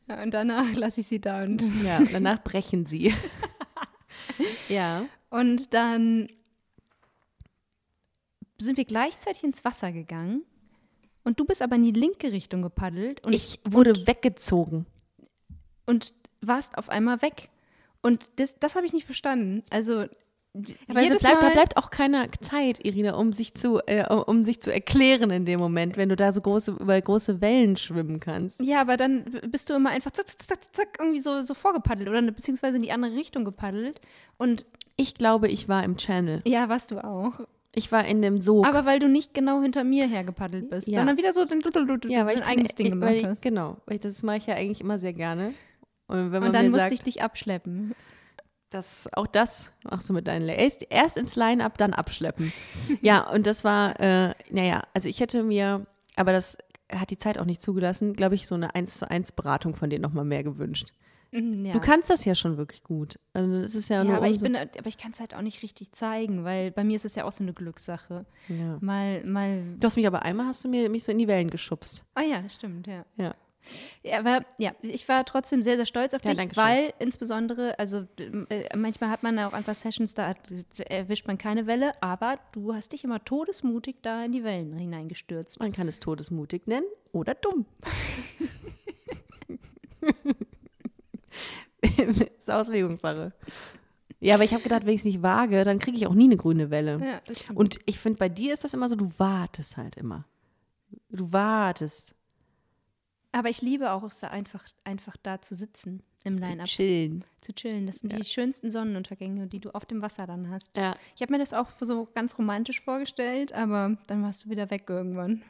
[0.08, 3.12] Ja, und danach lasse ich sie da und, Ja, danach brechen sie.
[4.70, 5.04] ja.
[5.28, 6.28] und dann
[8.64, 10.42] sind wir gleichzeitig ins Wasser gegangen
[11.24, 14.86] und du bist aber in die linke Richtung gepaddelt und Ich wurde weggezogen.
[15.86, 17.50] und warst auf einmal weg.
[18.02, 19.62] Und das, das habe ich nicht verstanden.
[19.70, 20.06] Also,
[20.88, 24.60] Aber jedes bleibt, da bleibt auch keine Zeit, Irina, um sich zu, äh, um- sich
[24.62, 28.60] zu erklären in dem Moment, wenn du da so große, über große Wellen schwimmen kannst.
[28.62, 32.08] Ja, aber dann bist du immer einfach zack, zack, zack, zack, irgendwie so, so vorgepaddelt
[32.08, 34.00] oder beziehungsweise in die andere Richtung gepaddelt.
[34.38, 34.64] Und
[34.96, 36.40] Ich glaube, ich war im Channel.
[36.46, 37.40] ja, warst du auch.
[37.74, 38.66] Ich war in dem Sog.
[38.66, 40.96] Aber weil du nicht genau hinter mir hergepaddelt bist, Ja.
[40.96, 41.60] sondern wieder so dein,
[42.08, 43.42] ja, weil ich dein eigenes Ding ich, gemacht ich, hast.
[43.42, 45.54] Genau, ich, das mache ich ja eigentlich immer sehr gerne.
[46.08, 47.94] Und Und dann musste sagt, ich dich abschleppen.
[48.70, 52.52] Das, auch das machst du mit deinen erst, erst ins Line-Up, dann abschleppen.
[53.00, 56.58] ja, und das war, äh, naja, also ich hätte mir, aber das
[56.92, 59.90] hat die Zeit auch nicht zugelassen, glaube ich, so eine 1 zu 1 Beratung von
[59.90, 60.92] denen nochmal mehr gewünscht.
[61.32, 61.72] Mhm, Ja.
[61.74, 63.18] Du kannst das ja schon wirklich gut.
[63.32, 65.62] Also das ist ja, ja, aber ich, bin, aber ich kann es halt auch nicht
[65.62, 68.26] richtig zeigen, weil bei mir ist es ja auch so eine Glückssache.
[68.48, 68.78] ja.
[68.80, 69.76] Mal, mal.
[69.78, 72.04] Du hast mich aber einmal hast du mir mich so in die Wellen geschubst.
[72.14, 73.04] Ah ja, stimmt, ja.
[73.16, 73.34] Ja.
[74.02, 76.56] Ja, aber ja, ich war trotzdem sehr, sehr stolz auf Ja, dich, schön.
[76.56, 78.06] weil insbesondere, also
[78.48, 80.34] äh, manchmal hat man auch einfach Sessions, da
[80.88, 85.60] erwischt man keine Welle, aber du hast dich immer todesmutig da in die Wellen hineingestürzt.
[85.60, 87.66] Man kann es todesmutig nennen oder dumm.
[92.38, 93.32] ist Auslegungssache.
[94.20, 96.24] Ja, aber ich habe gedacht, wenn ich es nicht wage, dann kriege ich auch nie
[96.24, 97.00] eine grüne Welle.
[97.02, 97.20] Ja.
[97.54, 100.26] Und ich finde, bei dir ist das immer so, du wartest halt immer.
[101.08, 102.14] Du wartest.
[103.32, 107.24] aber ich liebe auch es da einfach, einfach da zu sitzen im Zu Line-Up, chillen.
[107.40, 107.86] zu chillen.
[107.86, 108.18] Das sind Ja.
[108.18, 110.76] die schönsten Sonnenuntergänge, die du auf dem Wasser dann hast.
[110.76, 110.96] Ja.
[111.16, 114.84] Ich habe mir das auch so ganz romantisch vorgestellt, aber dann warst du wieder weg
[114.88, 115.42] irgendwann.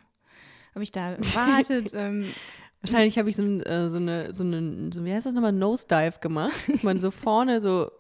[0.75, 1.93] Habe ich da gewartet.
[1.95, 2.27] ähm,
[2.83, 5.53] Wahrscheinlich habe ich so, ein, äh, so eine, so eine, so, wie heißt das nochmal,
[5.53, 6.55] Nosedive gemacht.
[6.69, 7.91] Dass man so vorne so,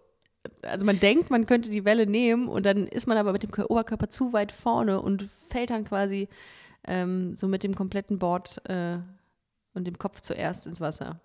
[0.62, 3.50] also man denkt, man könnte die Welle nehmen und dann ist man aber mit dem
[3.50, 6.28] Kör- Oberkörper zu weit vorne und fällt dann quasi
[6.84, 8.98] ähm, so mit dem kompletten Board äh,
[9.74, 11.20] und dem Kopf zuerst ins Wasser.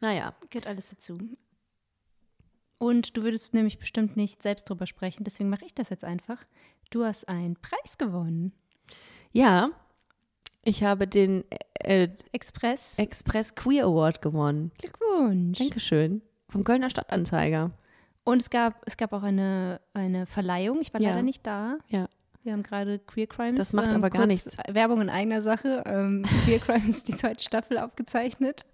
[0.00, 1.18] Naja, Gehört alles dazu.
[2.78, 6.38] Und du würdest nämlich bestimmt nicht selbst drüber sprechen, deswegen mache ich das jetzt einfach.
[6.90, 8.52] Du hast einen Preis gewonnen.
[9.32, 9.70] ja,
[10.64, 11.44] ich habe den
[11.74, 12.98] äh, Express.
[12.98, 14.72] Express Queer Award gewonnen.
[14.78, 15.58] Glückwunsch.
[15.58, 16.22] Dankeschön.
[16.48, 17.70] Vom Kölner Stadtanzeiger.
[18.24, 20.80] Und es gab, es gab auch eine, eine Verleihung.
[20.80, 21.10] Ich war Ja.
[21.10, 21.78] leider nicht da.
[21.88, 22.08] Ja.
[22.44, 23.56] Wir haben gerade Queer Crimes.
[23.58, 24.56] Das macht ähm, aber gar nichts.
[24.68, 25.82] Werbung in eigener Sache.
[25.86, 28.64] Ähm, Queer Crimes, die zweite Staffel aufgezeichnet.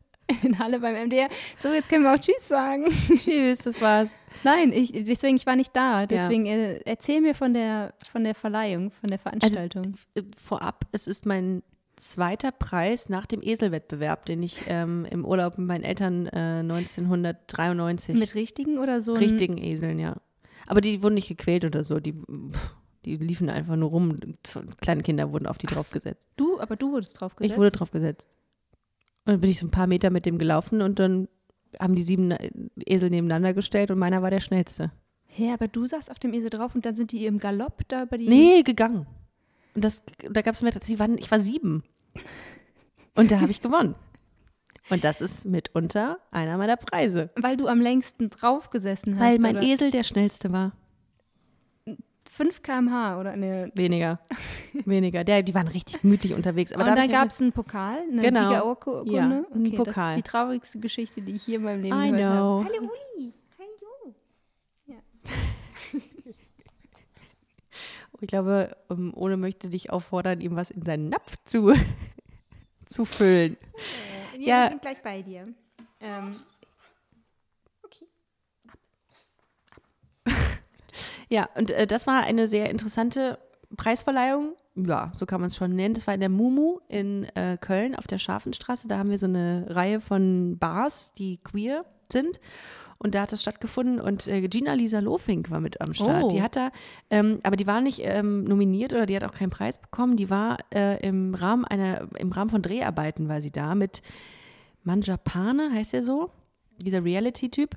[0.43, 1.28] In Halle beim MDR.
[1.59, 2.84] So, jetzt können wir auch Tschüss sagen.
[2.91, 4.18] Tschüss, das war's.
[4.45, 6.05] Nein, ich, deswegen, ich war nicht da.
[6.07, 9.95] Deswegen äh, erzähl mir von der, von der Verleihung, von der Veranstaltung.
[10.14, 11.62] äh, vorab, es ist mein
[12.01, 18.18] zweiter Preis nach dem Eselwettbewerb, den ich ähm, im Urlaub mit meinen Eltern äh, 1993
[18.18, 19.14] Mit richtigen oder so?
[19.14, 20.16] richtigen Eseln, ja.
[20.66, 22.14] Aber die wurden nicht gequält oder so, die,
[23.05, 24.16] die liefen einfach nur rum.
[24.80, 26.26] Kleine Kinder wurden auf die Ach draufgesetzt.
[26.36, 27.53] Du, aber du wurdest drauf gesetzt.
[27.53, 28.28] Ich wurde draufgesetzt.
[29.24, 31.28] Und dann bin ich so ein paar Meter mit dem gelaufen und dann
[31.78, 32.51] haben die sieben äh,
[32.86, 34.90] Esel nebeneinander gestellt und meiner war der schnellste.
[35.26, 38.07] Hä, aber du saßt auf dem Esel drauf und dann sind die im Galopp da
[38.07, 38.28] bei die.
[38.28, 39.07] Nee, gegangen.
[39.79, 41.85] Und das, da gab es mir, sie waren, ich war sieben.
[43.14, 43.95] Und da habe ich gewonnen.
[44.91, 47.31] Und das ist mitunter einer meiner Preise.
[47.37, 49.22] Weil du am längsten drauf gesessen hast.
[49.24, 49.64] Weil mein oder?
[49.64, 50.72] Esel der schnellste war.
[52.29, 53.70] 5 km/h oder ne.
[53.76, 54.18] Weniger.
[54.85, 55.22] Weniger.
[55.22, 56.72] Der, die waren richtig gemütlich unterwegs.
[56.72, 58.49] Aber und da da hab ich gab es einen Pokal, eine Genau.
[58.49, 59.12] Siegerurkunde.
[59.12, 60.11] Ja, okay, Das Pokal.
[60.11, 62.64] ist die traurigste Geschichte, die ich hier in meinem Leben I gehört know.
[62.64, 62.64] habe.
[62.64, 63.33] Hallo Uli.
[63.57, 64.14] Hallo.
[68.20, 71.72] Ich glaube, ähm, Ole möchte dich auffordern, ihm was in seinen Napf zu,
[72.86, 73.56] zu füllen.
[74.36, 74.68] Wir Ja.
[74.70, 75.48] sind gleich bei dir.
[76.00, 76.34] Ähm,
[77.84, 78.06] okay.
[81.30, 83.38] Ja, und äh, das war eine sehr interessante
[83.76, 84.54] Preisverleihung.
[84.76, 85.94] Ja, so kann man es schon nennen.
[85.94, 88.88] Das war in der Mumu in äh, Köln auf der Scharfenstraße.
[88.88, 92.40] Da haben wir so eine Reihe von Bars, die queer sind.
[93.01, 96.24] Und da hat das stattgefunden und äh, Gina Lisa Lofink war mit am Start.
[96.24, 96.28] Oh.
[96.28, 96.72] Die hat da,
[97.11, 100.16] ähm, aber die war nicht ähm, nominiert oder die hat auch keinen Preis bekommen.
[100.16, 104.03] Die war äh, im Rahmen einer, im Rahmen von Dreharbeiten war sie da mit
[104.82, 106.30] Manjapane, heißt er so,
[106.78, 107.76] dieser Reality-Typ.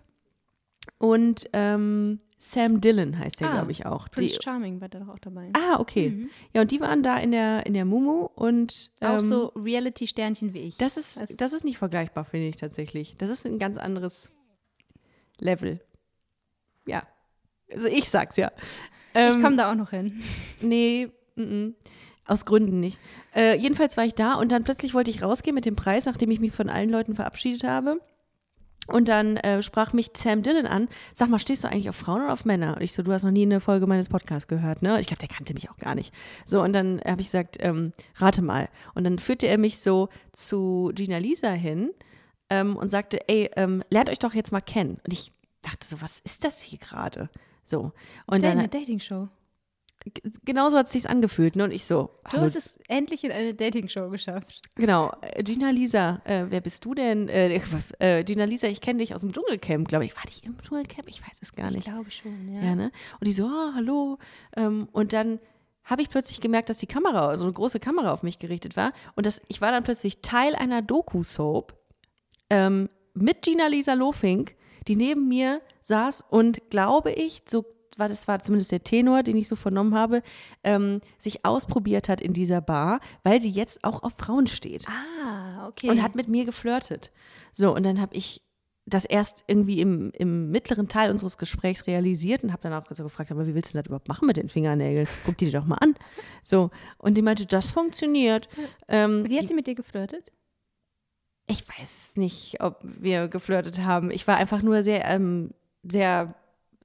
[0.98, 4.08] Und ähm, Sam Dillon heißt der, Ah, glaube ich, auch.
[4.08, 5.52] Die, Prince Charming war da doch auch dabei.
[5.54, 6.28] ah, okay.
[6.56, 10.56] Ja, und die waren da in der, in der Mumu und auch ähm, so Reality-Sternchen
[10.56, 10.78] wie ich.
[10.78, 13.16] das ist, das ist nicht vergleichbar, finde ich tatsächlich.
[13.18, 14.32] Das ist ein ganz anderes
[15.42, 15.82] Level.
[16.86, 17.04] Ja.
[17.72, 18.52] Also ich sag's ja.
[19.14, 20.22] ich Ähm, komme da auch noch hin.
[20.62, 21.74] Nee, mm -mm.
[22.26, 23.00] aus Gründen nicht.
[23.36, 26.32] Äh, jedenfalls war ich da und dann plötzlich wollte ich rausgehen mit dem Preis, nachdem
[26.32, 28.00] ich mich von allen Leuten verabschiedet habe.
[28.88, 32.24] Und dann äh, sprach mich Sam Dillon an, sag mal, stehst du eigentlich auf Frauen
[32.24, 32.76] oder auf Männer?
[32.76, 35.00] Und ich so, du hast noch nie eine Folge meines Podcasts gehört, ne?
[35.00, 36.14] Ich glaube, der kannte mich auch gar nicht.
[36.46, 38.70] So, und dann habe ich gesagt, ähm, rate mal.
[38.96, 41.92] Und dann führte er mich so zu Gina Lisa hin
[42.52, 45.00] ähm, und sagte, ey, ähm, lernt euch doch jetzt mal kennen.
[45.04, 45.32] Und ich
[45.64, 47.30] dachte so, was ist das hier gerade?
[47.66, 47.92] So.
[48.28, 49.30] Und dann, eine Dating-Show.
[50.46, 51.64] genauso hat es sich angefühlt, ne?
[51.64, 54.62] Und ich so, Du hast es endlich in eine Dating-Show geschafft.
[54.76, 57.30] genau, äh, Gina Lisa, äh, wer bist du denn?
[57.30, 57.62] Äh,
[58.00, 60.16] äh, Gina Lisa, ich kenne dich aus dem Dschungelcamp, glaube ich.
[60.16, 61.08] War die im Dschungelcamp?
[61.08, 61.86] Ich weiß es gar Ich nicht.
[61.86, 62.62] glaube schon, ja.
[62.62, 62.92] Ja, ne?
[63.20, 64.18] Und die so, ah, hallo.
[64.58, 65.40] Ähm, und dann
[65.84, 68.94] habe ich plötzlich gemerkt, dass die Kamera, so eine große Kamera auf mich gerichtet war.
[69.16, 71.74] Und das, ich war dann plötzlich Teil einer Doku-Soap
[72.52, 74.56] ähm, mit Gina Lisa Lofink,
[74.88, 77.66] die neben mir saß und, glaube ich, so
[77.98, 80.22] war das war zumindest der Tenor, den ich so vernommen habe,
[80.64, 85.68] ähm, sich ausprobiert hat in dieser Bar, weil sie jetzt auch auf Frauen steht Ah,
[85.68, 85.90] okay.
[85.90, 87.12] und hat mit mir geflirtet.
[87.54, 88.42] So, und dann habe ich
[88.86, 93.04] das erst irgendwie im, im mittleren Teil unseres Gesprächs realisiert und habe dann auch so
[93.04, 95.08] gefragt, aber wie willst du das überhaupt machen mit den Fingernägeln?
[95.26, 95.96] Guck die dir doch mal an.
[96.44, 98.50] So, und die meinte, das funktioniert.
[98.88, 100.32] Ähm, Wie hat sie mit dir geflirtet?
[101.52, 104.12] Ich weiß nicht, ob wir geflirtet haben.
[104.12, 105.52] Ich war einfach nur sehr, ähm,
[105.84, 106.34] sehr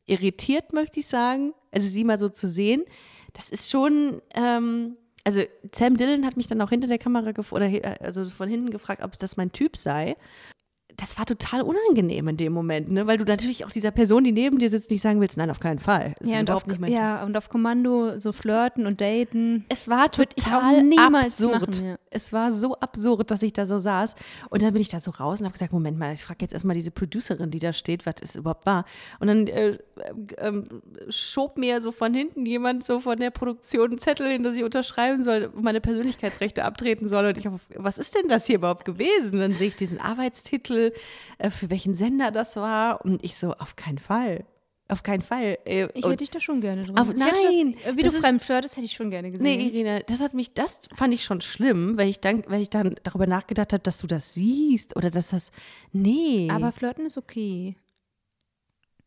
[0.06, 1.52] irritiert, möchte ich sagen.
[1.72, 2.84] Also sie mal so zu sehen,
[3.32, 5.42] das ist schon, ähm, also
[5.74, 9.02] Sam Dillon hat mich dann auch hinter der Kamera oder he- also von hinten gefragt,
[9.02, 10.16] ob das mein Typ sei.
[10.96, 13.06] Das war total unangenehm in dem Moment, ne?
[13.06, 15.60] weil du natürlich auch dieser Person, die neben dir sitzt, nicht sagen willst, nein, auf
[15.60, 16.14] keinen Fall.
[16.20, 19.64] Es ist und auf, ja, und auf Kommando so flirten und daten.
[19.68, 21.60] Es war total niemals absurd.
[21.60, 21.96] machen, ja.
[22.10, 24.14] Es war so absurd, dass ich da so saß.
[24.48, 26.54] Und dann bin ich da so raus und habe gesagt, Moment mal, ich frage jetzt
[26.54, 28.84] erstmal diese Producerin, die da steht, was es überhaupt war.
[29.20, 29.78] Und dann äh,
[30.38, 30.64] ähm,
[31.08, 34.64] schob mir so von hinten jemand so von der Produktion einen Zettel hin, dass ich
[34.64, 37.26] unterschreiben soll, meine Persönlichkeitsrechte abtreten soll.
[37.26, 39.40] Und ich auf, was ist denn das hier überhaupt gewesen?
[39.40, 40.85] Dann sehe ich diesen Arbeitstitel,
[41.38, 43.04] äh, für welchen Sender das war.
[43.04, 44.44] Und ich so, auf keinen Fall.
[44.88, 45.58] Auf keinen Fall.
[45.64, 46.96] Äh, Ich hätte dich da schon gerne drin.
[46.96, 49.44] Hätte nein, das, wie das du fremd flirtest, hätte ich schon gerne gesehen.
[49.44, 52.70] Nee, Irene, das hat mich, das fand ich schon schlimm, weil ich dann, weil ich
[52.70, 55.50] dann darüber nachgedacht habe, dass du das siehst oder dass das.
[55.92, 56.48] Nee.
[56.52, 57.76] Aber flirten ist okay.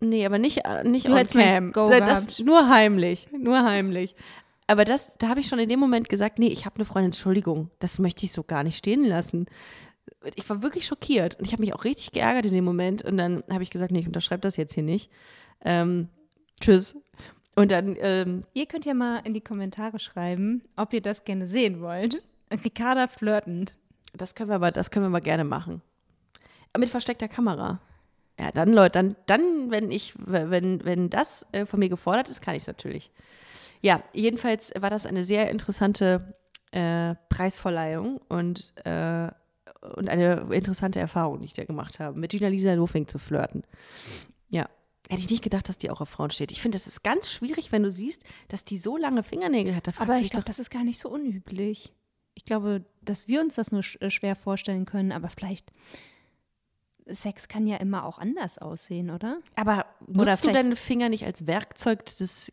[0.01, 1.71] nee, aber nicht, äh, nicht Du on cam.
[1.71, 2.39] Go das, gehabt.
[2.45, 3.27] nur heimlich.
[3.31, 4.15] Nur heimlich.
[4.67, 7.05] Aber das, da habe ich schon in dem Moment gesagt, nee, ich habe eine Freundin,
[7.11, 9.47] Entschuldigung, das möchte ich so gar nicht stehen lassen.
[10.35, 13.17] Ich war wirklich schockiert und ich habe mich auch richtig geärgert in dem Moment und
[13.17, 15.11] dann habe ich gesagt, nee, ich unterschreibe das jetzt hier nicht.
[15.63, 16.09] Ähm,
[16.61, 16.95] tschüss.
[17.55, 21.45] Und dann, ähm, Ihr könnt ja mal in die Kommentare schreiben, ob ihr das gerne
[21.45, 22.23] sehen wollt.
[22.51, 23.77] Ricarda flirtend.
[24.13, 25.81] Das können wir aber, das können wir mal gerne machen.
[26.77, 27.81] Mit versteckter Kamera.
[28.39, 32.41] Ja, dann, Leute, dann, dann, wenn ich, wenn, wenn das äh, von mir gefordert ist,
[32.41, 33.11] kann ich es natürlich.
[33.81, 36.33] Ja, jedenfalls war das eine sehr interessante
[36.71, 39.29] äh, Preisverleihung und, äh,
[39.81, 43.63] und eine interessante Erfahrung, die ich da gemacht habe, mit Gina Lisa Lofing zu flirten.
[44.49, 44.67] Ja.
[45.09, 46.51] Hätte ich nicht gedacht, dass die auch auf Frauen steht.
[46.51, 49.89] Ich finde, das ist ganz schwierig, wenn du siehst, dass die so lange Fingernägel hat.
[49.99, 51.93] Aber ich glaube, das ist gar nicht so unüblich.
[52.35, 55.71] Ich glaube, dass wir uns das nur äh, schwer vorstellen können, aber vielleicht
[57.07, 59.39] Sex kann ja immer auch anders aussehen, oder?
[59.55, 62.51] Aber Oder nutzt du deine Finger nicht als Werkzeug des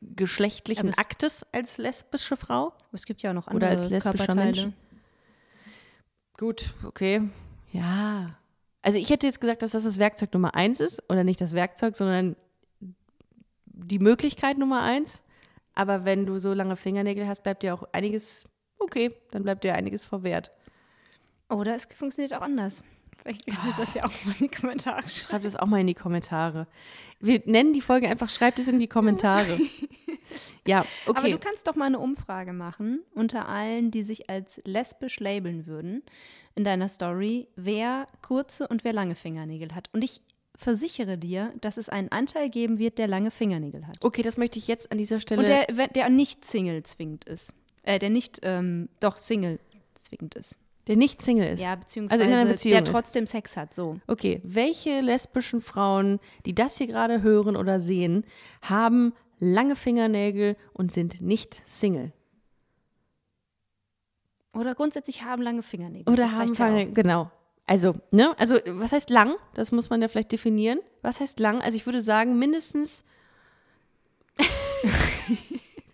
[0.00, 2.72] geschlechtlichen Aktes als lesbische Frau?
[2.92, 4.34] Es gibt ja auch noch Oder andere als lesbischer.
[4.34, 4.68] Mensch.
[6.36, 7.22] Gut, okay.
[7.72, 8.36] Ja.
[8.82, 11.54] Also ich hätte jetzt gesagt, dass das das Werkzeug Nummer eins ist oder nicht das
[11.54, 12.36] Werkzeug, sondern
[13.64, 15.22] die Möglichkeit Nummer eins.
[15.74, 18.44] Aber wenn du so lange Fingernägel hast, bleibt dir auch einiges,
[18.78, 20.50] okay, dann bleibt dir einiges verwehrt.
[21.48, 22.84] Oder es funktioniert auch anders.
[23.22, 25.28] Vielleicht könnt ihr das ja auch mal in die Kommentare schreiben.
[25.28, 26.66] Schreibt es auch mal in die Kommentare.
[27.20, 29.58] Wir nennen die Folge einfach, schreibt es in die Kommentare.
[30.66, 31.18] ja, okay.
[31.18, 35.66] Aber du kannst doch mal eine Umfrage machen unter allen, die sich als lesbisch labeln
[35.66, 36.02] würden
[36.54, 39.88] in deiner Story, wer kurze und wer lange Fingernägel hat.
[39.92, 40.22] Und ich
[40.56, 44.04] versichere dir, dass es einen Anteil geben wird, der lange Fingernägel hat.
[44.04, 45.40] okay, das möchte ich jetzt an dieser Stelle.
[45.40, 47.52] Und der, der nicht Single zwingend ist.
[47.82, 49.58] Äh, der nicht, ähm, doch Single
[49.94, 50.56] zwingend ist.
[50.86, 51.60] Der nicht Single ist.
[51.60, 52.90] Ja, beziehungsweise Also in einer Beziehung der ist.
[52.90, 53.98] trotzdem Sex hat, so.
[54.06, 58.24] Okay, welche lesbischen Frauen, die das hier gerade hören oder sehen,
[58.62, 62.12] haben lange Fingernägel und sind nicht Single?
[64.52, 66.12] Oder grundsätzlich haben lange Fingernägel.
[66.12, 66.94] Oder haben ja auch.
[66.94, 67.30] genau.
[67.66, 68.34] Also, ne?
[68.38, 69.34] Also, was heißt lang?
[69.54, 70.80] Das muss man ja vielleicht definieren.
[71.02, 71.60] Was heißt lang?
[71.62, 73.04] Also, ich würde sagen, mindestens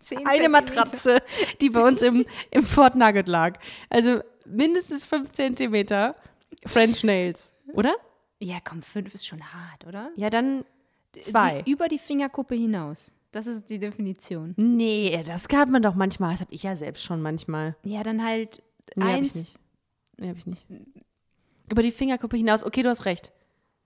[0.01, 0.49] Zehn eine.
[0.49, 1.23] Matratze,
[1.61, 3.59] die bei uns im, im Fort Nugget lag.
[3.89, 4.21] Also,
[4.51, 6.15] mindestens fünf Zentimeter
[6.67, 7.95] French Nails, oder?
[8.39, 10.11] Ja, komm, fünf ist schon hart, oder?
[10.17, 10.65] Ja, dann
[11.21, 11.63] zwei.
[11.63, 13.13] Die, über die Fingerkuppe hinaus.
[13.33, 14.55] Das ist die Definition.
[14.57, 16.33] Nee, das gab man doch manchmal.
[16.33, 17.77] Das habe ich ja selbst schon manchmal.
[17.85, 18.63] Ja, dann halt
[18.97, 19.29] Nee, hab eins.
[19.29, 19.57] ich nicht.
[20.17, 20.63] Nee, hab ich nicht.
[21.71, 22.65] Über die Fingerkuppe hinaus.
[22.65, 23.31] Okay, du hast recht.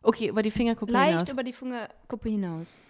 [0.02, 1.28] Okay, über die Fingerkuppe Leicht hinaus.
[1.30, 2.80] über die Fingerkuppe hinaus.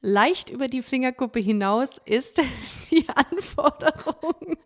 [0.00, 2.40] Leicht über die Fingerkuppe hinaus ist
[2.90, 4.56] die Anforderung.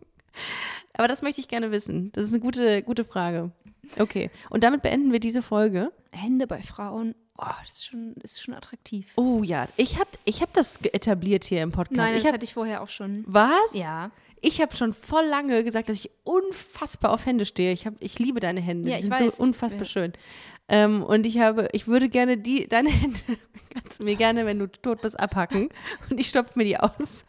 [0.95, 2.11] Aber das möchte ich gerne wissen.
[2.13, 3.51] Das ist eine gute, gute Frage.
[3.99, 5.91] Okay, und damit beenden wir diese Folge.
[6.11, 7.15] Hände bei Frauen.
[7.37, 9.11] Oh, das ist schon, das ist schon attraktiv.
[9.17, 11.97] Oh ja, ich habe ich hab das etabliert hier im Podcast.
[11.97, 13.23] Nein, ich das hab, hatte ich vorher auch schon.
[13.27, 13.73] was?
[13.73, 14.11] Ja.
[14.45, 17.71] Ich habe schon voll lange gesagt, dass ich unfassbar auf Hände stehe.
[17.71, 18.89] Ich, hab, ich liebe deine Hände.
[18.89, 19.37] Ja, die ich sind weiß.
[19.37, 19.87] so unfassbar Ja.
[19.87, 20.13] schön.
[20.69, 23.19] Ähm, und ich habe, ich würde gerne die, deine Hände,
[23.73, 25.69] kannst du mir gerne, wenn du tot bist, abhacken.
[26.09, 27.25] Und ich stopfe mir die aus.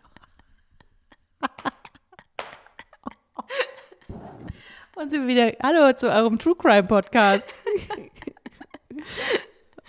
[4.97, 7.51] Und sind wir wieder, hallo zu eurem True Crime Podcast.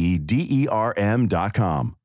[0.01, 1.95] e d e r m dot com.